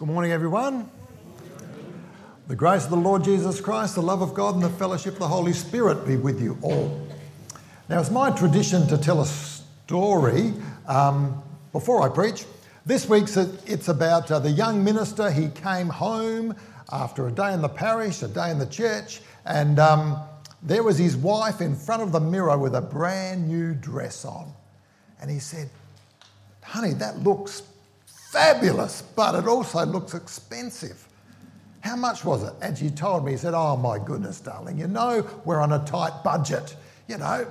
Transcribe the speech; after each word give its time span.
Good 0.00 0.08
morning, 0.08 0.32
everyone. 0.32 0.90
The 2.48 2.56
grace 2.56 2.84
of 2.84 2.90
the 2.90 2.96
Lord 2.96 3.22
Jesus 3.22 3.60
Christ, 3.60 3.96
the 3.96 4.00
love 4.00 4.22
of 4.22 4.32
God, 4.32 4.54
and 4.54 4.64
the 4.64 4.70
fellowship 4.70 5.12
of 5.12 5.18
the 5.18 5.28
Holy 5.28 5.52
Spirit 5.52 6.06
be 6.06 6.16
with 6.16 6.40
you 6.40 6.56
all. 6.62 7.06
Now, 7.90 8.00
it's 8.00 8.10
my 8.10 8.30
tradition 8.30 8.86
to 8.86 8.96
tell 8.96 9.20
a 9.20 9.26
story 9.26 10.54
um, 10.86 11.42
before 11.72 12.02
I 12.02 12.08
preach. 12.08 12.46
This 12.86 13.10
week's 13.10 13.36
it's 13.36 13.88
about 13.88 14.30
uh, 14.30 14.38
the 14.38 14.50
young 14.50 14.82
minister. 14.82 15.30
He 15.30 15.48
came 15.48 15.90
home 15.90 16.56
after 16.90 17.28
a 17.28 17.30
day 17.30 17.52
in 17.52 17.60
the 17.60 17.68
parish, 17.68 18.22
a 18.22 18.28
day 18.28 18.50
in 18.50 18.58
the 18.58 18.68
church, 18.68 19.20
and 19.44 19.78
um, 19.78 20.18
there 20.62 20.82
was 20.82 20.96
his 20.96 21.14
wife 21.14 21.60
in 21.60 21.76
front 21.76 22.00
of 22.00 22.10
the 22.10 22.20
mirror 22.20 22.56
with 22.56 22.74
a 22.74 22.80
brand 22.80 23.46
new 23.46 23.74
dress 23.74 24.24
on. 24.24 24.50
And 25.20 25.30
he 25.30 25.40
said, 25.40 25.68
Honey, 26.62 26.94
that 26.94 27.18
looks 27.18 27.64
fabulous, 28.30 29.02
but 29.02 29.34
it 29.34 29.48
also 29.48 29.84
looks 29.84 30.14
expensive. 30.14 31.08
How 31.80 31.96
much 31.96 32.24
was 32.24 32.44
it? 32.44 32.52
And 32.62 32.76
she 32.78 32.90
told 32.90 33.24
me, 33.24 33.32
he 33.32 33.36
said, 33.36 33.54
Oh 33.54 33.76
my 33.76 33.98
goodness, 33.98 34.40
darling, 34.40 34.78
you 34.78 34.86
know 34.86 35.26
we're 35.44 35.60
on 35.60 35.72
a 35.72 35.84
tight 35.84 36.22
budget. 36.22 36.76
You 37.08 37.18
know, 37.18 37.46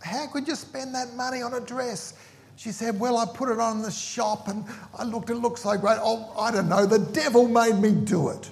how 0.00 0.26
could 0.28 0.48
you 0.48 0.54
spend 0.54 0.94
that 0.94 1.14
money 1.14 1.42
on 1.42 1.54
a 1.54 1.60
dress? 1.60 2.14
She 2.56 2.70
said, 2.70 2.98
Well, 2.98 3.18
I 3.18 3.26
put 3.26 3.50
it 3.50 3.58
on 3.58 3.82
the 3.82 3.90
shop 3.90 4.48
and 4.48 4.64
I 4.96 5.04
looked, 5.04 5.28
it 5.30 5.34
looks 5.34 5.62
so 5.62 5.76
great. 5.76 5.98
Oh, 6.00 6.32
I 6.38 6.50
don't 6.50 6.68
know, 6.68 6.86
the 6.86 6.98
devil 6.98 7.46
made 7.46 7.76
me 7.76 7.92
do 7.92 8.28
it. 8.28 8.50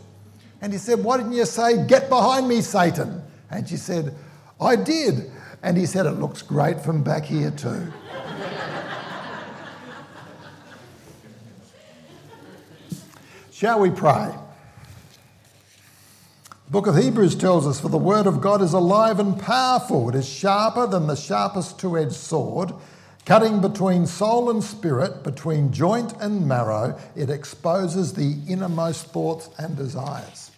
And 0.61 0.73
he 0.73 0.79
said, 0.79 1.03
Why 1.03 1.17
didn't 1.17 1.33
you 1.33 1.47
say, 1.47 1.87
Get 1.87 2.09
behind 2.09 2.47
me, 2.47 2.61
Satan? 2.61 3.23
And 3.51 3.67
she 3.67 3.77
said, 3.77 4.15
I 4.61 4.77
did. 4.77 5.31
And 5.63 5.77
he 5.77 5.87
said, 5.87 6.05
It 6.07 6.13
looks 6.13 6.43
great 6.43 6.81
from 6.81 7.03
back 7.03 7.25
here, 7.25 7.51
too. 7.53 7.91
Shall 13.61 13.81
we 13.81 13.91
pray? 13.91 14.35
The 16.65 16.71
book 16.71 16.87
of 16.87 16.97
Hebrews 16.97 17.35
tells 17.35 17.67
us, 17.67 17.79
For 17.79 17.91
the 17.91 17.99
word 17.99 18.27
of 18.27 18.41
God 18.41 18.63
is 18.63 18.73
alive 18.73 19.21
and 19.21 19.39
powerful. 19.39 20.09
It 20.09 20.15
is 20.15 20.27
sharper 20.27 20.87
than 20.87 21.07
the 21.07 21.15
sharpest 21.15 21.79
two 21.79 21.99
edged 21.99 22.15
sword, 22.15 22.73
cutting 23.27 23.61
between 23.61 24.07
soul 24.07 24.49
and 24.49 24.65
spirit, 24.65 25.23
between 25.23 25.75
joint 25.75 26.15
and 26.23 26.49
marrow. 26.49 26.99
It 27.15 27.29
exposes 27.29 28.15
the 28.15 28.39
innermost 28.49 29.09
thoughts 29.09 29.51
and 29.59 29.77
desires. 29.77 30.53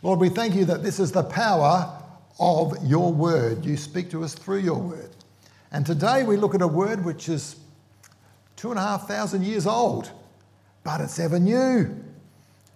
Lord, 0.00 0.20
we 0.20 0.28
thank 0.28 0.54
you 0.54 0.64
that 0.66 0.84
this 0.84 1.00
is 1.00 1.10
the 1.10 1.24
power 1.24 1.92
of 2.38 2.76
your 2.84 3.12
word. 3.12 3.64
You 3.64 3.76
speak 3.76 4.10
to 4.10 4.22
us 4.22 4.32
through 4.32 4.60
your 4.60 4.78
word. 4.78 5.10
And 5.72 5.84
today 5.84 6.22
we 6.22 6.36
look 6.36 6.54
at 6.54 6.62
a 6.62 6.68
word 6.68 7.04
which 7.04 7.28
is 7.28 7.56
two 8.54 8.70
and 8.70 8.78
a 8.78 8.82
half 8.82 9.08
thousand 9.08 9.42
years 9.44 9.66
old 9.66 10.12
but 10.86 11.00
it's 11.00 11.18
ever 11.18 11.40
new. 11.40 11.92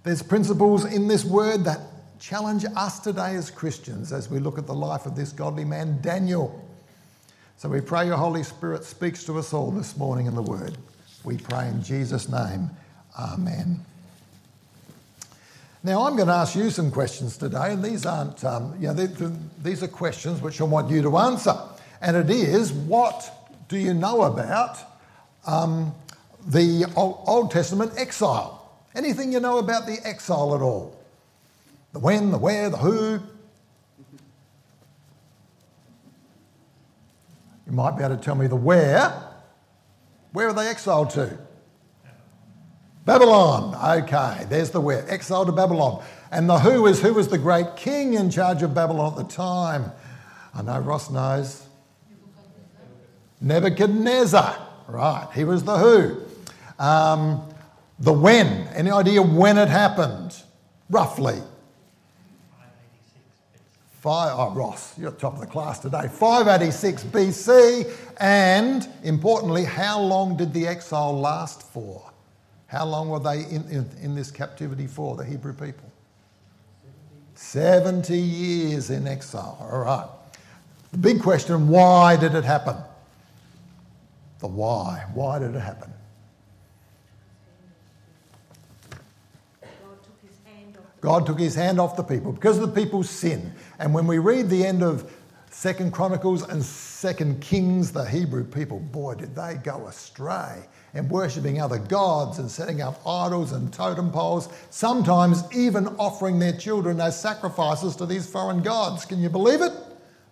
There's 0.02 0.20
principles 0.20 0.84
in 0.84 1.06
this 1.06 1.24
word 1.24 1.64
that 1.66 1.78
challenge 2.18 2.66
us 2.74 2.98
today 2.98 3.36
as 3.36 3.52
Christians 3.52 4.12
as 4.12 4.28
we 4.28 4.40
look 4.40 4.58
at 4.58 4.66
the 4.66 4.74
life 4.74 5.06
of 5.06 5.14
this 5.14 5.30
godly 5.30 5.64
man, 5.64 6.00
Daniel. 6.02 6.68
So 7.56 7.68
we 7.68 7.80
pray 7.80 8.06
your 8.06 8.16
Holy 8.16 8.42
Spirit 8.42 8.82
speaks 8.82 9.22
to 9.26 9.38
us 9.38 9.54
all 9.54 9.70
this 9.70 9.96
morning 9.96 10.26
in 10.26 10.34
the 10.34 10.42
word. 10.42 10.76
We 11.22 11.36
pray 11.36 11.68
in 11.68 11.84
Jesus' 11.84 12.28
name. 12.28 12.70
Amen. 13.16 13.78
Now, 15.84 16.02
I'm 16.02 16.16
going 16.16 16.28
to 16.28 16.34
ask 16.34 16.56
you 16.56 16.70
some 16.70 16.90
questions 16.90 17.36
today, 17.36 17.72
and 17.72 17.82
these 17.82 18.06
aren't, 18.06 18.44
um, 18.44 18.74
you 18.80 18.92
know, 18.92 18.94
these 19.62 19.84
are 19.84 19.88
questions 19.88 20.42
which 20.42 20.60
I 20.60 20.64
want 20.64 20.90
you 20.90 21.00
to 21.02 21.16
answer. 21.16 21.54
And 22.02 22.16
it 22.16 22.28
is, 22.28 22.72
what 22.72 23.30
do 23.68 23.78
you 23.78 23.94
know 23.94 24.22
about 24.22 24.78
um, 25.46 25.94
the 26.46 26.90
Old 26.96 27.50
Testament 27.50 27.92
exile. 27.96 28.56
Anything 28.94 29.32
you 29.32 29.40
know 29.40 29.58
about 29.58 29.86
the 29.86 29.98
exile 30.04 30.54
at 30.54 30.60
all? 30.60 30.98
The 31.92 31.98
when, 31.98 32.30
the 32.30 32.38
where, 32.38 32.70
the 32.70 32.76
who? 32.76 33.20
You 37.66 37.72
might 37.72 37.96
be 37.96 38.02
able 38.02 38.16
to 38.16 38.22
tell 38.22 38.34
me 38.34 38.46
the 38.46 38.56
where. 38.56 39.12
Where 40.32 40.48
are 40.48 40.52
they 40.52 40.68
exiled 40.68 41.10
to? 41.10 41.38
Babylon. 43.04 43.98
Okay, 43.98 44.44
there's 44.48 44.70
the 44.70 44.80
where. 44.80 45.08
Exiled 45.10 45.46
to 45.46 45.52
Babylon. 45.52 46.02
And 46.32 46.48
the 46.48 46.58
who 46.58 46.86
is 46.86 47.00
who 47.00 47.14
was 47.14 47.28
the 47.28 47.38
great 47.38 47.76
king 47.76 48.14
in 48.14 48.30
charge 48.30 48.62
of 48.62 48.74
Babylon 48.74 49.12
at 49.12 49.18
the 49.18 49.32
time? 49.32 49.90
I 50.54 50.62
know 50.62 50.78
Ross 50.80 51.10
knows. 51.10 51.66
Nebuchadnezzar. 53.40 54.66
Right, 54.88 55.28
he 55.34 55.44
was 55.44 55.62
the 55.62 55.78
who. 55.78 56.20
Um, 56.80 57.46
the 58.00 58.12
when, 58.12 58.66
any 58.68 58.90
idea 58.90 59.22
when 59.22 59.58
it 59.58 59.68
happened? 59.68 60.34
Roughly. 60.88 61.38
Five, 64.00 64.32
oh, 64.34 64.54
Ross, 64.54 64.98
you're 64.98 65.10
top 65.10 65.34
of 65.34 65.40
the 65.40 65.46
class 65.46 65.78
today. 65.78 66.08
586 66.08 67.04
BC. 67.04 67.94
And 68.18 68.88
importantly, 69.04 69.64
how 69.64 70.00
long 70.00 70.38
did 70.38 70.54
the 70.54 70.66
exile 70.66 71.16
last 71.20 71.62
for? 71.62 72.10
How 72.66 72.86
long 72.86 73.10
were 73.10 73.20
they 73.20 73.40
in, 73.40 73.68
in, 73.68 73.90
in 74.00 74.14
this 74.14 74.30
captivity 74.30 74.86
for, 74.86 75.16
the 75.16 75.24
Hebrew 75.24 75.52
people? 75.52 75.92
70 77.34 78.16
years 78.16 78.88
in 78.88 79.06
exile. 79.06 79.58
All 79.70 79.80
right. 79.80 80.08
The 80.92 80.98
big 80.98 81.20
question 81.20 81.68
why 81.68 82.16
did 82.16 82.34
it 82.34 82.44
happen? 82.44 82.76
The 84.38 84.46
why. 84.46 85.04
Why 85.12 85.38
did 85.38 85.54
it 85.54 85.60
happen? 85.60 85.92
God 91.00 91.26
took 91.26 91.38
his 91.38 91.54
hand 91.54 91.80
off 91.80 91.96
the 91.96 92.02
people 92.02 92.32
because 92.32 92.58
of 92.58 92.74
the 92.74 92.80
people's 92.80 93.08
sin. 93.08 93.52
And 93.78 93.94
when 93.94 94.06
we 94.06 94.18
read 94.18 94.48
the 94.48 94.66
end 94.66 94.82
of 94.82 95.10
Second 95.50 95.92
Chronicles 95.92 96.48
and 96.48 96.62
Second 96.62 97.40
Kings, 97.40 97.92
the 97.92 98.04
Hebrew 98.04 98.44
people, 98.44 98.78
boy, 98.78 99.14
did 99.14 99.34
they 99.34 99.54
go 99.62 99.86
astray 99.86 100.64
and 100.94 101.10
worshipping 101.10 101.60
other 101.60 101.78
gods 101.78 102.38
and 102.38 102.50
setting 102.50 102.82
up 102.82 103.00
idols 103.06 103.52
and 103.52 103.72
totem 103.72 104.10
poles, 104.10 104.48
sometimes 104.70 105.44
even 105.54 105.86
offering 105.98 106.38
their 106.38 106.52
children 106.52 107.00
as 107.00 107.20
sacrifices 107.20 107.96
to 107.96 108.06
these 108.06 108.26
foreign 108.26 108.62
gods. 108.62 109.04
Can 109.04 109.20
you 109.20 109.28
believe 109.28 109.60
it? 109.60 109.72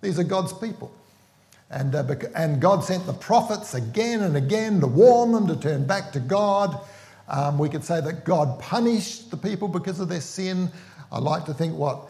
These 0.01 0.19
are 0.19 0.25
God's 0.25 0.53
people. 0.53 0.93
And, 1.71 1.95
uh, 1.95 2.05
and 2.35 2.61
God 2.61 2.83
sent 2.83 3.07
the 3.07 3.13
prophets 3.13 3.75
again 3.75 4.23
and 4.23 4.37
again 4.37 4.81
to 4.81 4.87
warn 4.87 5.33
them 5.33 5.47
to 5.49 5.57
turn 5.57 5.87
back 5.87 6.13
to 6.13 6.21
God. 6.21 6.81
Um, 7.29 7.59
we 7.59 7.69
could 7.69 7.85
say 7.85 8.01
that 8.01 8.25
God 8.25 8.59
punished 8.59 9.31
the 9.31 9.37
people 9.37 9.69
because 9.69 10.01
of 10.01 10.09
their 10.09 10.21
sin. 10.21 10.71
I 11.13 11.19
like 11.19 11.45
to 11.47 11.55
think 11.55 11.77
what 11.77 12.09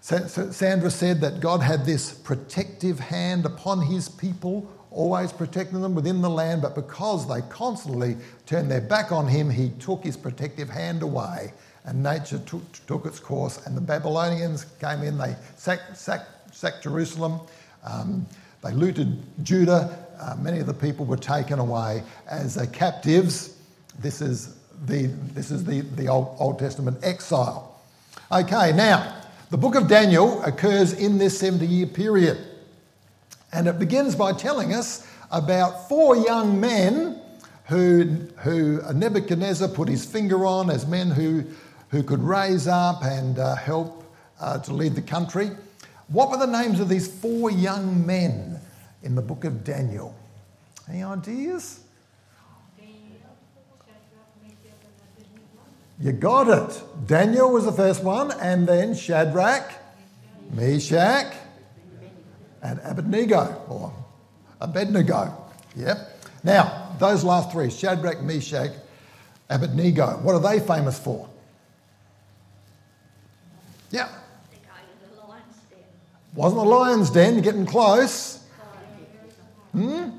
Sandra 0.00 0.90
said 0.90 1.20
that 1.22 1.40
God 1.40 1.60
had 1.60 1.84
this 1.84 2.12
protective 2.12 3.00
hand 3.00 3.44
upon 3.44 3.82
his 3.82 4.08
people, 4.08 4.70
always 4.90 5.32
protecting 5.32 5.80
them 5.80 5.94
within 5.94 6.22
the 6.22 6.30
land, 6.30 6.62
but 6.62 6.74
because 6.74 7.28
they 7.28 7.40
constantly 7.48 8.16
turned 8.46 8.70
their 8.70 8.80
back 8.80 9.10
on 9.10 9.26
him, 9.26 9.50
he 9.50 9.70
took 9.80 10.04
his 10.04 10.16
protective 10.16 10.68
hand 10.68 11.02
away 11.02 11.52
and 11.84 12.02
nature 12.02 12.38
took, 12.46 12.62
took 12.86 13.06
its 13.06 13.18
course. 13.18 13.66
And 13.66 13.76
the 13.76 13.80
Babylonians 13.80 14.66
came 14.80 15.02
in, 15.02 15.18
they 15.18 15.34
sacked, 15.56 15.96
sacked, 15.96 16.54
sacked 16.54 16.82
Jerusalem, 16.82 17.40
um, 17.84 18.26
they 18.62 18.72
looted 18.72 19.22
Judah. 19.42 20.06
Uh, 20.20 20.36
many 20.40 20.58
of 20.58 20.66
the 20.66 20.74
people 20.74 21.06
were 21.06 21.16
taken 21.16 21.58
away 21.58 22.02
as 22.28 22.56
captives. 22.72 23.56
This 24.00 24.20
is 24.20 24.57
the, 24.84 25.06
this 25.34 25.50
is 25.50 25.64
the, 25.64 25.80
the 25.80 26.08
Old, 26.08 26.36
Old 26.38 26.58
Testament 26.58 26.98
exile. 27.02 27.80
Okay, 28.30 28.72
now, 28.72 29.14
the 29.50 29.56
book 29.56 29.74
of 29.74 29.88
Daniel 29.88 30.42
occurs 30.42 30.92
in 30.92 31.18
this 31.18 31.38
70 31.38 31.66
year 31.66 31.86
period. 31.86 32.38
And 33.52 33.66
it 33.66 33.78
begins 33.78 34.14
by 34.14 34.32
telling 34.32 34.74
us 34.74 35.06
about 35.30 35.88
four 35.88 36.16
young 36.16 36.60
men 36.60 37.20
who, 37.64 38.26
who 38.38 38.80
Nebuchadnezzar 38.92 39.68
put 39.68 39.88
his 39.88 40.04
finger 40.04 40.44
on 40.44 40.70
as 40.70 40.86
men 40.86 41.10
who, 41.10 41.44
who 41.88 42.02
could 42.02 42.22
raise 42.22 42.66
up 42.66 43.02
and 43.02 43.38
uh, 43.38 43.54
help 43.56 44.04
uh, 44.40 44.58
to 44.58 44.72
lead 44.72 44.94
the 44.94 45.02
country. 45.02 45.50
What 46.08 46.30
were 46.30 46.38
the 46.38 46.46
names 46.46 46.80
of 46.80 46.88
these 46.88 47.08
four 47.08 47.50
young 47.50 48.06
men 48.06 48.60
in 49.02 49.14
the 49.14 49.22
book 49.22 49.44
of 49.44 49.64
Daniel? 49.64 50.14
Any 50.88 51.02
ideas? 51.02 51.80
You 56.00 56.12
got 56.12 56.48
it. 56.48 56.82
Daniel 57.06 57.52
was 57.52 57.64
the 57.64 57.72
first 57.72 58.04
one, 58.04 58.30
and 58.40 58.68
then 58.68 58.94
Shadrach, 58.94 59.72
Meshach, 60.52 61.34
and 62.62 62.80
Abednego, 62.84 63.62
or 63.68 63.92
Abednego. 64.60 65.34
Yep. 65.76 65.98
Now, 66.44 66.94
those 66.98 67.24
last 67.24 67.50
three 67.50 67.70
Shadrach, 67.70 68.22
Meshach, 68.22 68.70
Abednego, 69.50 70.18
what 70.18 70.34
are 70.34 70.40
they 70.40 70.60
famous 70.64 70.98
for? 70.98 71.28
Yeah. 73.90 74.08
Wasn't 76.34 76.60
the 76.60 76.68
lion's 76.68 77.10
den? 77.10 77.34
You're 77.34 77.42
getting 77.42 77.66
close. 77.66 78.44
Hmm? 79.72 80.10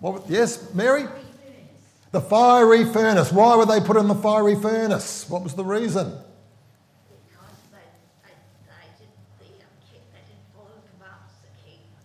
What, 0.00 0.22
yes, 0.28 0.72
Mary? 0.74 1.06
The 2.10 2.20
fiery 2.20 2.84
furnace. 2.84 3.30
Why 3.30 3.56
were 3.56 3.66
they 3.66 3.80
put 3.80 3.96
in 3.96 4.08
the 4.08 4.14
fiery 4.14 4.54
furnace? 4.54 5.28
What 5.28 5.42
was 5.42 5.54
the 5.54 5.64
reason? 5.64 6.12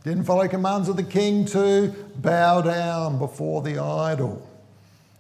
Didn't 0.04 0.26
follow 0.26 0.46
commands 0.50 0.90
of 0.90 0.98
the 0.98 1.04
king 1.04 1.46
to 1.46 1.96
bow 2.18 2.60
down 2.60 3.20
before 3.20 3.62
the 3.62 3.80
idol. 3.80 4.46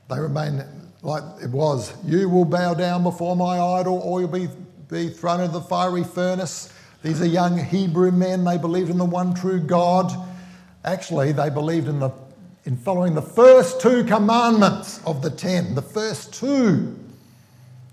They 0.10 0.20
remain 0.20 0.62
like 1.02 1.24
it 1.42 1.52
was. 1.52 1.94
You 2.04 2.28
will 2.28 2.44
bow 2.44 2.74
down 2.74 3.04
before 3.04 3.38
my 3.38 3.60
idol, 3.60 4.00
or 4.00 4.20
you'll 4.20 4.30
be, 4.30 4.50
be 4.90 5.08
thrown 5.08 5.40
into 5.40 5.54
the 5.54 5.62
fiery 5.62 6.04
furnace. 6.04 6.74
These 7.02 7.22
are 7.22 7.26
young 7.26 7.58
Hebrew 7.58 8.12
men. 8.12 8.44
They 8.44 8.58
believed 8.58 8.90
in 8.90 8.98
the 8.98 9.06
one 9.06 9.34
true 9.34 9.62
God. 9.62 10.12
Actually, 10.84 11.32
they 11.32 11.50
believed 11.50 11.88
in 11.88 12.00
the 12.00 12.10
in 12.66 12.78
following 12.78 13.14
the 13.14 13.22
first 13.22 13.82
two 13.82 14.04
commandments 14.06 15.02
of 15.06 15.22
the 15.22 15.30
ten. 15.30 15.76
The 15.76 15.82
first 15.82 16.34
two. 16.34 16.98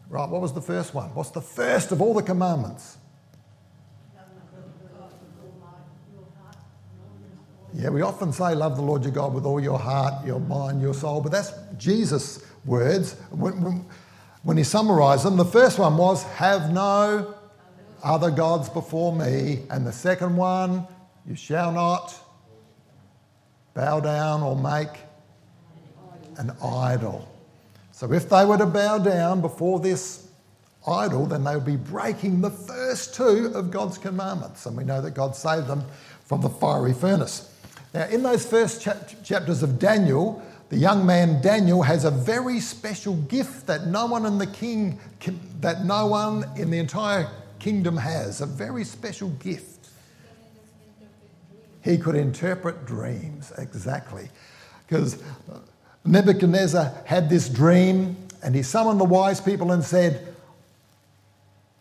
Right, 0.09 0.29
what 0.29 0.41
was 0.41 0.53
the 0.53 0.63
first 0.63 0.95
one? 0.95 1.15
What's 1.15 1.31
the 1.31 1.41
first 1.41 1.93
of 1.93 2.01
all 2.01 2.15
the 2.15 2.23
commandments? 2.23 2.99
Yeah, 7.75 7.91
we 7.91 8.03
often 8.03 8.33
say, 8.33 8.55
Love 8.55 8.77
the 8.77 8.83
Lord 8.83 9.05
your 9.05 9.13
God 9.13 9.33
with 9.33 9.45
all 9.45 9.61
your 9.61 9.79
heart, 9.79 10.27
your 10.27 10.41
mind, 10.41 10.83
your 10.83 10.95
soul, 10.95 11.21
but 11.21 11.31
that's 11.31 11.53
Jesus' 11.79 12.45
words. 12.65 13.15
When, 13.31 13.63
when, 13.63 13.87
when 14.43 14.57
he 14.57 14.65
summarised 14.65 15.25
them, 15.25 15.37
the 15.37 15.45
first 15.45 15.79
one 15.79 15.97
was, 15.97 16.25
Have 16.25 16.73
no 16.73 17.35
other 18.03 18.31
gods 18.31 18.69
before 18.69 19.15
me. 19.15 19.61
And 19.71 19.87
the 19.87 19.93
second 19.93 20.37
one, 20.37 20.87
You 21.27 21.37
shall 21.37 21.71
not 21.71 22.19
bow 23.81 23.99
down 23.99 24.43
or 24.43 24.55
make 24.55 24.91
an 26.37 26.51
idol. 26.63 27.27
So 27.93 28.13
if 28.13 28.29
they 28.29 28.45
were 28.45 28.59
to 28.59 28.67
bow 28.67 28.99
down 28.99 29.41
before 29.41 29.81
this 29.81 30.29
idol, 30.87 31.25
then 31.25 31.45
they 31.45 31.55
would 31.55 31.65
be 31.65 31.77
breaking 31.77 32.43
the 32.43 32.51
first 32.51 33.15
two 33.15 33.53
of 33.55 33.71
God's 33.71 33.97
commandments. 33.97 34.67
And 34.67 34.77
we 34.77 34.85
know 34.85 35.01
that 35.01 35.13
God 35.13 35.35
saved 35.35 35.67
them 35.67 35.83
from 36.27 36.43
the 36.43 36.51
fiery 36.51 36.93
furnace. 36.93 37.51
Now, 37.95 38.07
in 38.09 38.23
those 38.23 38.45
first 38.45 38.83
chap- 38.83 39.25
chapters 39.25 39.63
of 39.63 39.79
Daniel, 39.79 40.43
the 40.69 40.77
young 40.77 41.07
man 41.07 41.41
Daniel 41.41 41.83
has 41.83 42.05
a 42.05 42.11
very 42.11 42.61
special 42.61 43.17
gift 43.17 43.67
that 43.67 43.87
no 43.87 44.05
one 44.05 44.27
in 44.27 44.37
the 44.37 44.47
king 44.47 45.01
that 45.61 45.87
no 45.87 46.07
one 46.07 46.45
in 46.57 46.71
the 46.71 46.79
entire 46.79 47.31
kingdom 47.59 47.97
has. 47.97 48.43
A 48.43 48.47
very 48.47 48.85
special 48.85 49.31
gift. 49.31 49.80
He 51.83 51.97
could 51.97 52.15
interpret 52.15 52.85
dreams, 52.87 53.53
exactly. 53.57 54.29
Because 54.87 55.23
uh, 55.51 55.59
Nebuchadnezzar 56.05 56.93
had 57.05 57.31
this 57.31 57.49
dream 57.49 58.17
and 58.43 58.55
he 58.55 58.63
summoned 58.63 59.01
the 59.01 59.05
wise 59.05 59.41
people 59.41 59.73
and 59.73 59.83
said, 59.83 60.35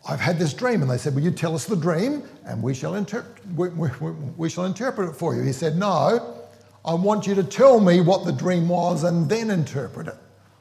I've 0.08 0.20
had 0.20 0.38
this 0.38 0.54
dream. 0.54 0.82
And 0.82 0.90
they 0.90 0.98
said, 0.98 1.14
Will 1.14 1.22
you 1.22 1.30
tell 1.30 1.54
us 1.54 1.66
the 1.66 1.76
dream 1.76 2.22
and 2.46 2.62
we 2.62 2.74
shall, 2.74 2.94
inter- 2.94 3.26
we, 3.54 3.68
we, 3.70 3.88
we 4.36 4.48
shall 4.48 4.64
interpret 4.64 5.10
it 5.10 5.12
for 5.14 5.34
you? 5.34 5.42
He 5.42 5.52
said, 5.52 5.76
No, 5.76 6.36
I 6.84 6.94
want 6.94 7.26
you 7.26 7.34
to 7.34 7.44
tell 7.44 7.80
me 7.80 8.00
what 8.00 8.24
the 8.24 8.32
dream 8.32 8.68
was 8.68 9.04
and 9.04 9.28
then 9.28 9.50
interpret 9.50 10.08
it. 10.08 10.16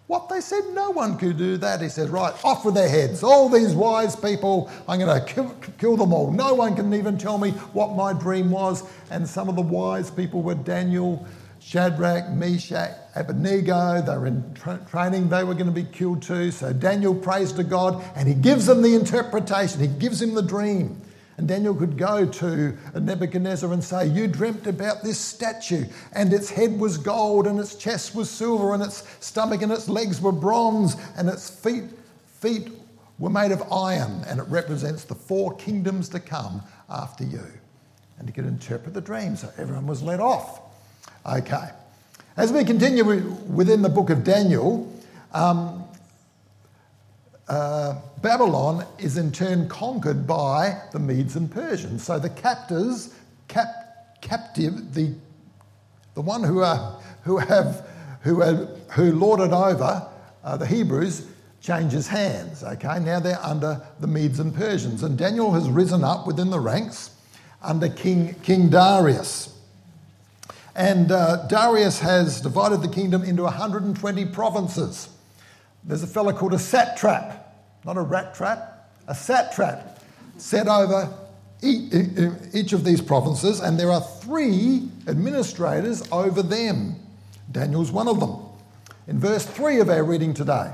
What 0.10 0.28
they 0.28 0.42
said, 0.42 0.64
no 0.74 0.90
one 0.90 1.20
could 1.20 1.38
do 1.38 1.56
that. 1.58 1.84
He 1.84 1.88
said, 1.88 2.10
Right, 2.10 2.34
off 2.44 2.66
with 2.66 2.74
their 2.74 2.90
heads. 2.90 3.22
All 3.22 3.48
these 3.48 3.76
wise 3.76 4.16
people, 4.16 4.68
I'm 4.88 4.98
going 4.98 5.20
to 5.20 5.24
kill, 5.24 5.56
kill 5.78 5.98
them 5.98 6.14
all. 6.14 6.32
No 6.32 6.56
one 6.56 6.76
can 6.76 6.92
even 6.96 7.16
tell 7.16 7.38
me 7.38 7.52
what 7.74 7.96
my 7.96 8.14
dream 8.14 8.50
was. 8.50 8.84
And 9.12 9.30
some 9.30 9.50
of 9.50 9.56
the 9.56 9.62
wise 9.62 10.10
people 10.10 10.42
were 10.42 10.56
Daniel, 10.56 11.28
Shadrach, 11.60 12.32
Meshach, 12.32 12.90
Abednego. 13.16 14.02
They 14.02 14.18
were 14.18 14.26
in 14.26 14.52
tra- 14.56 14.84
training, 14.90 15.30
they 15.30 15.44
were 15.44 15.54
going 15.54 15.68
to 15.68 15.72
be 15.72 15.84
killed 15.84 16.24
too. 16.24 16.50
So 16.50 16.74
Daniel 16.74 17.14
prays 17.14 17.52
to 17.52 17.64
God 17.64 18.04
and 18.16 18.28
he 18.28 18.34
gives 18.34 18.66
them 18.66 18.82
the 18.82 18.96
interpretation, 18.96 19.80
he 19.80 19.86
gives 19.86 20.20
him 20.20 20.34
the 20.34 20.42
dream. 20.42 21.04
And 21.40 21.48
Daniel 21.48 21.74
could 21.74 21.98
go 21.98 22.26
to 22.26 22.78
Nebuchadnezzar 23.00 23.72
and 23.72 23.82
say, 23.82 24.08
You 24.08 24.28
dreamt 24.28 24.68
about 24.68 25.04
this 25.04 25.18
statue, 25.18 25.86
and 26.12 26.34
its 26.34 26.50
head 26.50 26.78
was 26.78 26.98
gold, 26.98 27.48
and 27.48 27.58
its 27.58 27.76
chest 27.76 28.14
was 28.14 28.30
silver, 28.30 28.74
and 28.74 28.84
its 28.84 29.08
stomach 29.22 29.62
and 29.62 29.72
its 29.72 29.88
legs 29.88 30.20
were 30.20 30.34
bronze, 30.34 30.98
and 31.16 31.30
its 31.30 31.50
feet, 31.50 31.86
feet 32.42 32.68
were 33.20 33.30
made 33.30 33.54
of 33.54 33.64
iron, 33.72 34.22
and 34.28 34.42
it 34.42 34.48
represents 34.50 35.06
the 35.06 35.16
four 35.16 35.56
kingdoms 35.56 36.10
to 36.10 36.20
come 36.20 36.62
after 36.90 37.24
you. 37.24 37.46
And 38.18 38.28
he 38.28 38.34
could 38.34 38.46
interpret 38.46 38.94
the 38.94 39.00
dream, 39.00 39.38
so 39.38 39.50
everyone 39.58 39.88
was 39.88 40.04
let 40.04 40.20
off. 40.20 40.60
Okay. 41.26 41.70
As 42.36 42.52
we 42.52 42.66
continue 42.66 43.06
within 43.48 43.82
the 43.82 43.88
book 43.88 44.10
of 44.10 44.26
Daniel, 44.26 44.94
um, 45.32 45.79
uh, 47.50 47.96
Babylon 48.22 48.86
is 49.00 49.18
in 49.18 49.32
turn 49.32 49.68
conquered 49.68 50.28
by 50.28 50.80
the 50.92 51.00
Medes 51.00 51.36
and 51.36 51.52
Persians. 51.52 52.04
So 52.04 52.20
the 52.20 52.30
captors, 52.30 53.14
cap, 53.48 54.22
captive, 54.22 54.94
the, 54.94 55.16
the 56.14 56.22
one 56.22 56.44
who, 56.44 56.62
are, 56.62 57.02
who, 57.24 57.38
have, 57.38 57.88
who, 58.22 58.42
have, 58.42 58.70
who 58.92 59.12
lorded 59.14 59.52
over 59.52 60.08
uh, 60.44 60.58
the 60.58 60.66
Hebrews 60.68 61.28
changes 61.60 62.08
hands. 62.08 62.64
Okay, 62.64 63.00
now 63.00 63.20
they're 63.20 63.44
under 63.44 63.82
the 64.00 64.08
Medes 64.08 64.40
and 64.40 64.54
Persians. 64.54 65.02
And 65.02 65.18
Daniel 65.18 65.52
has 65.52 65.68
risen 65.70 66.04
up 66.04 66.28
within 66.28 66.52
the 66.52 66.60
ranks 66.60 67.12
under 67.64 67.90
King, 67.90 68.36
King 68.44 68.70
Darius. 68.70 69.58
And 70.76 71.12
uh, 71.12 71.48
Darius 71.48 72.00
has 72.00 72.42
divided 72.42 72.82
the 72.82 72.88
kingdom 72.88 73.24
into 73.24 73.44
120 73.44 74.26
provinces. 74.28 75.10
There's 75.84 76.04
a 76.04 76.08
fellow 76.08 76.34
called 76.34 76.54
a 76.54 76.60
satrap, 76.60 77.56
not 77.86 77.98
a 77.98 78.02
rat 78.02 78.36
trap, 78.36 78.92
a 79.08 79.16
satrap, 79.16 80.00
set 80.38 80.68
over 80.68 81.12
each 81.62 82.74
of 82.74 82.84
these 82.84 83.02
provinces, 83.02 83.60
and 83.60 83.80
there 83.80 83.92
are 83.92 84.02
three 84.02 84.90
administrators 85.08 86.08
over 86.12 86.42
them. 86.42 86.96
Daniel's 87.52 87.92
one 87.92 88.08
of 88.08 88.20
them. 88.20 88.38
In 89.08 89.20
verse 89.20 89.46
3 89.46 89.80
of 89.80 89.90
our 89.90 90.04
reading 90.04 90.34
today, 90.34 90.72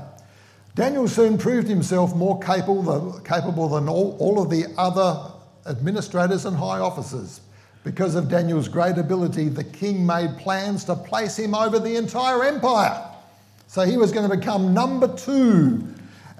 Daniel 0.74 1.08
soon 1.08 1.38
proved 1.38 1.66
himself 1.68 2.14
more 2.14 2.38
capable, 2.38 3.18
capable 3.24 3.68
than 3.70 3.88
all, 3.88 4.14
all 4.20 4.42
of 4.42 4.50
the 4.50 4.66
other 4.76 5.32
administrators 5.64 6.44
and 6.44 6.54
high 6.54 6.78
officers. 6.78 7.40
Because 7.82 8.14
of 8.14 8.28
Daniel's 8.28 8.68
great 8.68 8.98
ability, 8.98 9.48
the 9.48 9.64
king 9.64 10.04
made 10.04 10.36
plans 10.36 10.84
to 10.84 10.94
place 10.94 11.38
him 11.38 11.54
over 11.54 11.78
the 11.78 11.96
entire 11.96 12.44
empire. 12.44 13.10
So 13.66 13.82
he 13.82 13.96
was 13.96 14.12
going 14.12 14.28
to 14.28 14.36
become 14.36 14.72
number 14.72 15.08
two. 15.16 15.86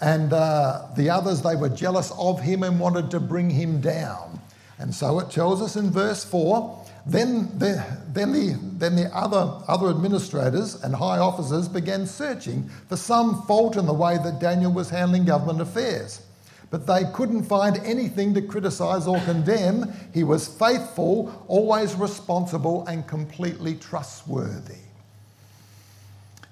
And 0.01 0.33
uh, 0.33 0.87
the 0.97 1.11
others, 1.11 1.43
they 1.43 1.57
were 1.57 1.71
jealous 1.71 2.13
of 2.19 2.41
him 2.41 2.63
and 2.63 2.79
wanted 2.79 3.11
to 3.13 3.21
bring 3.21 3.51
him 3.51 3.81
down. 3.81 4.41
And 4.79 4.95
so 4.95 5.19
it 5.21 5.31
tells 5.31 5.63
us 5.63 5.77
in 5.77 5.91
verse 5.91 6.25
4 6.25 6.85
then, 7.07 7.57
the, 7.57 7.85
then, 8.13 8.33
the, 8.33 8.59
then 8.79 8.97
the 8.97 9.17
other, 9.17 9.63
other 9.69 9.91
administrators 9.91 10.83
and 10.83 10.93
high 10.93 11.19
officers 11.19 11.69
began 11.69 12.05
searching 12.05 12.69
for 12.89 12.97
some 12.97 13.43
fault 13.43 13.77
in 13.77 13.87
the 13.87 13.95
way 13.95 14.17
that 14.17 14.41
Daniel 14.41 14.73
was 14.73 14.91
handling 14.91 15.25
government 15.25 15.61
affairs. 15.61 16.23
But 16.69 16.85
they 16.89 17.05
couldn't 17.15 17.45
find 17.45 17.79
anything 17.85 18.35
to 18.35 18.43
criticise 18.43 19.07
or 19.07 19.21
condemn. 19.21 19.93
He 20.13 20.25
was 20.25 20.49
faithful, 20.49 21.45
always 21.47 21.95
responsible, 21.95 22.85
and 22.89 23.07
completely 23.07 23.77
trustworthy. 23.77 24.75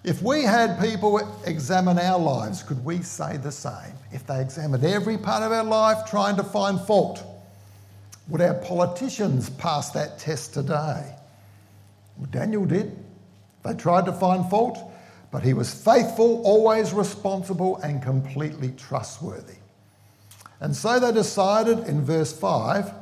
If 0.04 0.20
we 0.20 0.42
had 0.42 0.78
people 0.78 1.18
examine 1.46 1.98
our 1.98 2.18
lives, 2.18 2.62
could 2.62 2.84
we 2.84 3.00
say 3.00 3.38
the 3.38 3.50
same? 3.50 3.94
If 4.12 4.26
they 4.26 4.38
examined 4.38 4.84
every 4.84 5.16
part 5.16 5.42
of 5.42 5.50
our 5.50 5.64
life 5.64 6.10
trying 6.10 6.36
to 6.36 6.44
find 6.44 6.78
fault, 6.78 7.24
would 8.28 8.42
our 8.42 8.52
politicians 8.52 9.48
pass 9.48 9.90
that 9.92 10.18
test 10.18 10.52
today? 10.52 11.14
Well, 12.18 12.28
Daniel 12.30 12.66
did. 12.66 13.02
They 13.64 13.72
tried 13.72 14.04
to 14.04 14.12
find 14.12 14.48
fault, 14.50 14.78
but 15.30 15.42
he 15.42 15.54
was 15.54 15.72
faithful, 15.72 16.42
always 16.44 16.92
responsible, 16.92 17.78
and 17.78 18.02
completely 18.02 18.72
trustworthy. 18.76 19.56
And 20.60 20.76
so 20.76 21.00
they 21.00 21.12
decided 21.12 21.88
in 21.88 22.04
verse 22.04 22.38
5, 22.38 22.92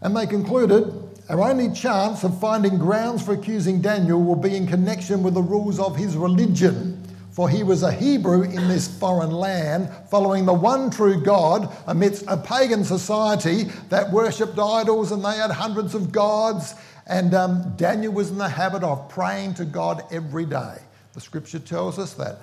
and 0.00 0.16
they 0.16 0.26
concluded 0.26 1.07
our 1.28 1.42
only 1.42 1.70
chance 1.74 2.24
of 2.24 2.40
finding 2.40 2.78
grounds 2.78 3.22
for 3.22 3.34
accusing 3.34 3.82
Daniel 3.82 4.22
will 4.22 4.36
be 4.36 4.56
in 4.56 4.66
connection 4.66 5.22
with 5.22 5.34
the 5.34 5.42
rules 5.42 5.78
of 5.78 5.94
his 5.94 6.16
religion. 6.16 7.02
For 7.32 7.50
he 7.50 7.62
was 7.62 7.82
a 7.82 7.92
Hebrew 7.92 8.42
in 8.42 8.66
this 8.66 8.88
foreign 8.88 9.30
land, 9.30 9.90
following 10.10 10.46
the 10.46 10.54
one 10.54 10.90
true 10.90 11.22
God 11.22 11.72
amidst 11.86 12.24
a 12.26 12.36
pagan 12.36 12.82
society 12.82 13.64
that 13.90 14.10
worshipped 14.10 14.58
idols 14.58 15.12
and 15.12 15.24
they 15.24 15.36
had 15.36 15.50
hundreds 15.50 15.94
of 15.94 16.10
gods. 16.10 16.74
And 17.06 17.34
um, 17.34 17.74
Daniel 17.76 18.12
was 18.12 18.30
in 18.30 18.38
the 18.38 18.48
habit 18.48 18.82
of 18.82 19.08
praying 19.08 19.54
to 19.54 19.64
God 19.64 20.02
every 20.10 20.46
day. 20.46 20.78
The 21.12 21.20
scripture 21.20 21.58
tells 21.58 21.98
us 21.98 22.14
that 22.14 22.38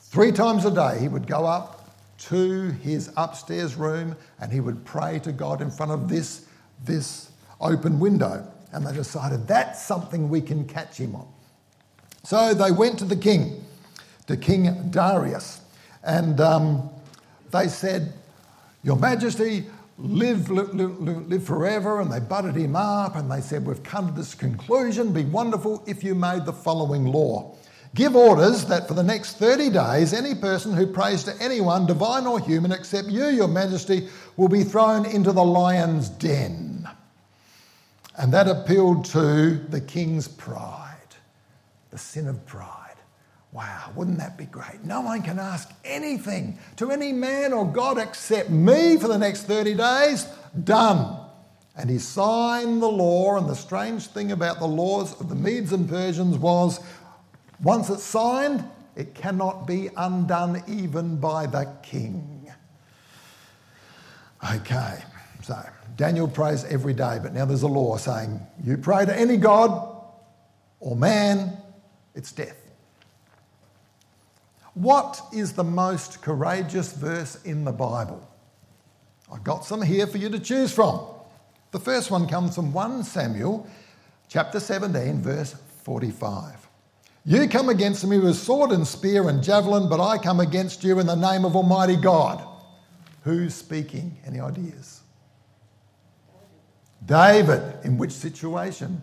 three 0.00 0.32
times 0.32 0.64
a 0.64 0.70
day 0.70 0.98
he 1.00 1.08
would 1.08 1.26
go 1.26 1.44
up 1.44 1.94
to 2.18 2.70
his 2.82 3.12
upstairs 3.16 3.74
room 3.74 4.16
and 4.40 4.50
he 4.50 4.60
would 4.60 4.84
pray 4.84 5.18
to 5.20 5.32
God 5.32 5.60
in 5.60 5.70
front 5.70 5.92
of 5.92 6.08
this, 6.08 6.46
this 6.84 7.31
open 7.62 7.98
window. 7.98 8.46
And 8.72 8.86
they 8.86 8.92
decided 8.92 9.46
that's 9.46 9.82
something 9.82 10.28
we 10.28 10.40
can 10.40 10.66
catch 10.66 10.96
him 10.96 11.14
on. 11.14 11.28
So 12.24 12.54
they 12.54 12.70
went 12.70 12.98
to 13.00 13.04
the 13.04 13.16
king 13.16 13.64
to 14.26 14.36
King 14.36 14.90
Darius. 14.90 15.60
And 16.02 16.40
um, 16.40 16.90
they 17.50 17.68
said, 17.68 18.12
Your 18.82 18.96
Majesty, 18.96 19.66
live, 19.98 20.50
live, 20.50 20.74
live, 20.74 21.44
forever. 21.44 22.00
And 22.00 22.10
they 22.10 22.20
butted 22.20 22.56
him 22.56 22.76
up 22.76 23.16
and 23.16 23.30
they 23.30 23.40
said, 23.40 23.66
We've 23.66 23.82
come 23.82 24.08
to 24.08 24.12
this 24.14 24.34
conclusion. 24.34 25.12
Be 25.12 25.24
wonderful 25.24 25.82
if 25.86 26.02
you 26.02 26.14
made 26.14 26.44
the 26.44 26.52
following 26.52 27.04
law. 27.04 27.54
Give 27.94 28.16
orders 28.16 28.64
that 28.66 28.88
for 28.88 28.94
the 28.94 29.02
next 29.02 29.36
30 29.36 29.68
days, 29.68 30.14
any 30.14 30.34
person 30.34 30.72
who 30.72 30.86
prays 30.86 31.24
to 31.24 31.34
anyone, 31.42 31.84
divine 31.84 32.26
or 32.26 32.40
human, 32.40 32.72
except 32.72 33.08
you, 33.08 33.26
your 33.26 33.48
majesty, 33.48 34.08
will 34.38 34.48
be 34.48 34.64
thrown 34.64 35.04
into 35.04 35.30
the 35.30 35.44
lion's 35.44 36.08
den. 36.08 36.71
And 38.16 38.32
that 38.32 38.48
appealed 38.48 39.04
to 39.06 39.54
the 39.54 39.80
king's 39.80 40.28
pride, 40.28 40.96
the 41.90 41.98
sin 41.98 42.28
of 42.28 42.44
pride. 42.46 42.78
Wow, 43.52 43.90
wouldn't 43.94 44.18
that 44.18 44.38
be 44.38 44.46
great? 44.46 44.82
No 44.82 45.02
one 45.02 45.22
can 45.22 45.38
ask 45.38 45.70
anything 45.84 46.58
to 46.76 46.90
any 46.90 47.12
man 47.12 47.52
or 47.52 47.70
God 47.70 47.98
except 47.98 48.48
me 48.48 48.96
for 48.96 49.08
the 49.08 49.18
next 49.18 49.42
30 49.42 49.74
days. 49.74 50.26
Done. 50.64 51.18
And 51.76 51.88
he 51.88 51.98
signed 51.98 52.82
the 52.82 52.88
law, 52.88 53.36
and 53.38 53.48
the 53.48 53.54
strange 53.54 54.06
thing 54.08 54.32
about 54.32 54.58
the 54.58 54.66
laws 54.66 55.18
of 55.20 55.28
the 55.28 55.34
Medes 55.34 55.72
and 55.72 55.88
Persians 55.88 56.36
was 56.36 56.80
once 57.62 57.88
it's 57.88 58.02
signed, 58.02 58.64
it 58.96 59.14
cannot 59.14 59.66
be 59.66 59.88
undone 59.96 60.62
even 60.66 61.16
by 61.16 61.46
the 61.46 61.70
king. 61.82 62.52
Okay, 64.54 65.02
so 65.42 65.62
Daniel 65.96 66.28
prays 66.28 66.64
every 66.64 66.94
day, 66.94 67.18
but 67.22 67.34
now 67.34 67.44
there's 67.44 67.62
a 67.62 67.68
law 67.68 67.96
saying 67.96 68.40
you 68.64 68.76
pray 68.76 69.04
to 69.04 69.18
any 69.18 69.36
god 69.36 69.92
or 70.80 70.96
man, 70.96 71.56
it's 72.14 72.32
death. 72.32 72.56
What 74.74 75.20
is 75.32 75.52
the 75.52 75.64
most 75.64 76.22
courageous 76.22 76.92
verse 76.92 77.42
in 77.44 77.64
the 77.64 77.72
Bible? 77.72 78.26
I've 79.32 79.44
got 79.44 79.64
some 79.64 79.80
here 79.80 80.06
for 80.06 80.18
you 80.18 80.28
to 80.30 80.38
choose 80.38 80.72
from. 80.72 81.06
The 81.70 81.78
first 81.78 82.10
one 82.10 82.26
comes 82.26 82.54
from 82.54 82.72
1 82.72 83.04
Samuel 83.04 83.66
chapter 84.28 84.58
17, 84.58 85.20
verse 85.20 85.54
45. 85.84 86.68
You 87.24 87.48
come 87.48 87.68
against 87.68 88.04
me 88.04 88.18
with 88.18 88.36
sword 88.36 88.72
and 88.72 88.86
spear 88.86 89.28
and 89.28 89.42
javelin, 89.42 89.88
but 89.88 90.00
I 90.00 90.18
come 90.18 90.40
against 90.40 90.82
you 90.82 90.98
in 90.98 91.06
the 91.06 91.14
name 91.14 91.44
of 91.44 91.54
Almighty 91.54 91.96
God. 91.96 92.44
Who's 93.22 93.54
speaking? 93.54 94.18
Any 94.26 94.40
ideas? 94.40 95.01
David. 97.06 97.62
In 97.84 97.98
which 97.98 98.12
situation? 98.12 99.02